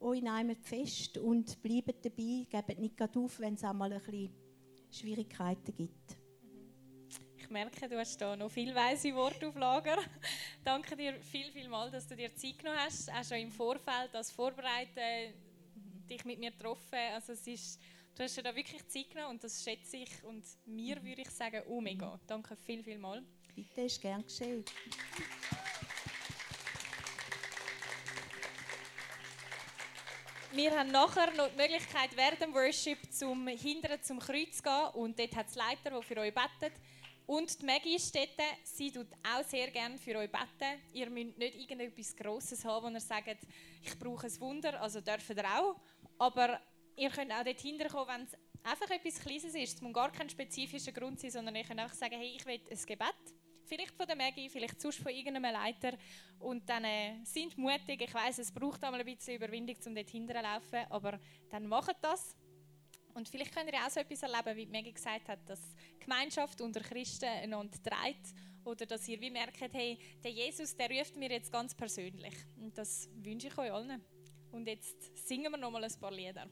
euch 0.00 0.22
nehmt 0.22 0.66
fest 0.66 1.18
und 1.18 1.60
bleibt 1.62 2.02
dabei, 2.04 2.46
gebt 2.48 2.78
nicht 2.78 3.16
auf, 3.16 3.38
wenn 3.38 3.54
es 3.54 3.64
einmal 3.64 3.92
ein 3.92 4.00
bisschen 4.00 4.30
Schwierigkeiten 4.90 5.74
gibt 5.74 6.16
merke, 7.50 7.88
du 7.88 7.98
hast 7.98 8.20
da 8.20 8.36
noch 8.36 8.50
viel 8.50 8.74
weise 8.74 9.14
Worte 9.14 9.48
auf 9.48 9.56
Lager. 9.56 9.96
Danke 10.64 10.96
dir 10.96 11.14
viel, 11.20 11.50
viel 11.50 11.68
mal, 11.68 11.90
dass 11.90 12.06
du 12.06 12.14
dir 12.14 12.34
Zeit 12.34 12.58
genommen 12.58 12.78
hast, 12.78 13.10
auch 13.10 13.24
schon 13.24 13.38
im 13.38 13.50
Vorfeld 13.50 14.14
als 14.14 14.30
Vorbereiten 14.30 15.34
dich 16.10 16.24
mit 16.24 16.38
mir 16.38 16.50
getroffen. 16.50 16.98
Also 17.14 17.32
es 17.32 17.46
ist, 17.46 17.80
du 18.16 18.22
hast 18.22 18.36
dir 18.36 18.42
da 18.42 18.54
wirklich 18.54 18.86
Zeit 18.88 19.10
genommen 19.10 19.30
und 19.30 19.44
das 19.44 19.62
schätze 19.62 19.98
ich 19.98 20.24
und 20.24 20.44
mir 20.66 20.96
mhm. 20.96 21.04
würde 21.04 21.22
ich 21.22 21.30
sagen, 21.30 21.62
oh 21.68 21.80
mega. 21.80 22.18
Danke 22.26 22.56
viel, 22.56 22.82
viel 22.82 22.98
mal. 22.98 23.22
Bitte, 23.54 23.82
ist 23.82 24.00
gern 24.00 24.24
geschehen. 24.24 24.64
Wir 30.52 30.76
haben 30.76 30.90
nachher 30.90 31.30
noch 31.36 31.48
die 31.48 31.56
Möglichkeit, 31.56 32.10
während 32.16 32.40
dem 32.40 32.52
Worship 32.52 32.98
zum 33.12 33.46
Hindern 33.46 34.02
zum 34.02 34.18
Kreuz 34.18 34.56
zu 34.56 34.62
gehen. 34.64 34.88
Und 34.94 35.16
dort 35.16 35.36
hat 35.36 35.48
es 35.48 35.54
Leiter, 35.54 35.90
der 35.90 36.02
für 36.02 36.16
euch 36.16 36.34
betet. 36.34 36.72
Und 37.24 37.62
die 37.62 37.64
Maggie 37.64 38.00
Städte, 38.00 38.42
sie 38.64 38.90
tut 38.90 39.06
auch 39.22 39.44
sehr 39.44 39.70
gerne 39.70 39.96
für 39.96 40.16
euch 40.16 40.28
beten. 40.28 40.80
Ihr 40.92 41.08
müsst 41.08 41.38
nicht 41.38 41.54
irgendetwas 41.54 42.16
Grosses 42.16 42.64
haben, 42.64 42.86
wo 42.86 42.90
ihr 42.90 43.00
sagt, 43.00 43.36
ich 43.80 43.96
brauche 43.96 44.26
ein 44.26 44.40
Wunder, 44.40 44.82
also 44.82 45.00
dürft 45.00 45.30
ihr 45.30 45.44
auch. 45.44 45.76
Aber 46.20 46.60
ihr 46.96 47.08
könnt 47.08 47.32
auch 47.32 47.42
dort 47.42 47.60
hinterkommen, 47.60 48.08
wenn 48.08 48.22
es 48.26 48.34
einfach 48.62 48.90
etwas 48.90 49.20
Kleines 49.20 49.54
ist. 49.54 49.76
Es 49.76 49.80
muss 49.80 49.94
gar 49.94 50.12
kein 50.12 50.28
spezifischer 50.28 50.92
Grund 50.92 51.18
sein, 51.18 51.30
sondern 51.30 51.56
ihr 51.56 51.64
könnt 51.64 51.80
einfach 51.80 51.96
sagen, 51.96 52.14
hey, 52.14 52.36
ich 52.36 52.44
will 52.44 52.60
ein 52.70 52.86
Gebet. 52.86 53.14
Vielleicht 53.64 53.94
von 53.94 54.06
der 54.06 54.16
Maggie, 54.16 54.50
vielleicht 54.50 54.78
sonst 54.82 54.98
von 54.98 55.12
irgendeinem 55.12 55.50
Leiter. 55.50 55.96
Und 56.38 56.68
dann 56.68 56.84
äh, 56.84 57.24
sind 57.24 57.56
mutig. 57.56 58.02
Ich 58.02 58.12
weiß, 58.12 58.38
es 58.38 58.52
braucht 58.52 58.84
einmal 58.84 59.00
ein 59.00 59.06
bisschen 59.06 59.36
Überwindung, 59.36 59.76
um 59.86 59.94
dort 59.94 60.10
hinterlaufen, 60.10 60.80
aber 60.90 61.18
dann 61.48 61.66
macht 61.66 61.96
das. 62.02 62.36
Und 63.14 63.26
vielleicht 63.26 63.54
könnt 63.54 63.72
ihr 63.72 63.78
auch 63.78 63.88
so 63.88 64.00
etwas 64.00 64.22
erleben, 64.22 64.56
wie 64.56 64.66
Maggie 64.66 64.92
gesagt 64.92 65.26
hat, 65.26 65.38
dass 65.48 65.74
Gemeinschaft 66.00 66.60
unter 66.60 66.80
Christen 66.80 67.24
einander 67.24 67.82
treibt 67.82 68.34
oder 68.64 68.84
dass 68.84 69.08
ihr 69.08 69.18
wie 69.22 69.30
merkt, 69.30 69.72
hey, 69.72 69.98
der 70.22 70.32
Jesus, 70.32 70.76
der 70.76 70.90
ruft 70.90 71.16
mir 71.16 71.30
jetzt 71.30 71.50
ganz 71.50 71.74
persönlich. 71.74 72.34
Und 72.60 72.76
das 72.76 73.08
wünsche 73.14 73.46
ich 73.46 73.56
euch 73.56 73.72
allen. 73.72 74.04
Und 74.52 74.66
jetzt 74.66 75.16
singen 75.26 75.52
wir 75.52 75.58
noch 75.58 75.70
mal 75.70 75.84
ein 75.84 76.00
paar 76.00 76.10
Lieder. 76.10 76.46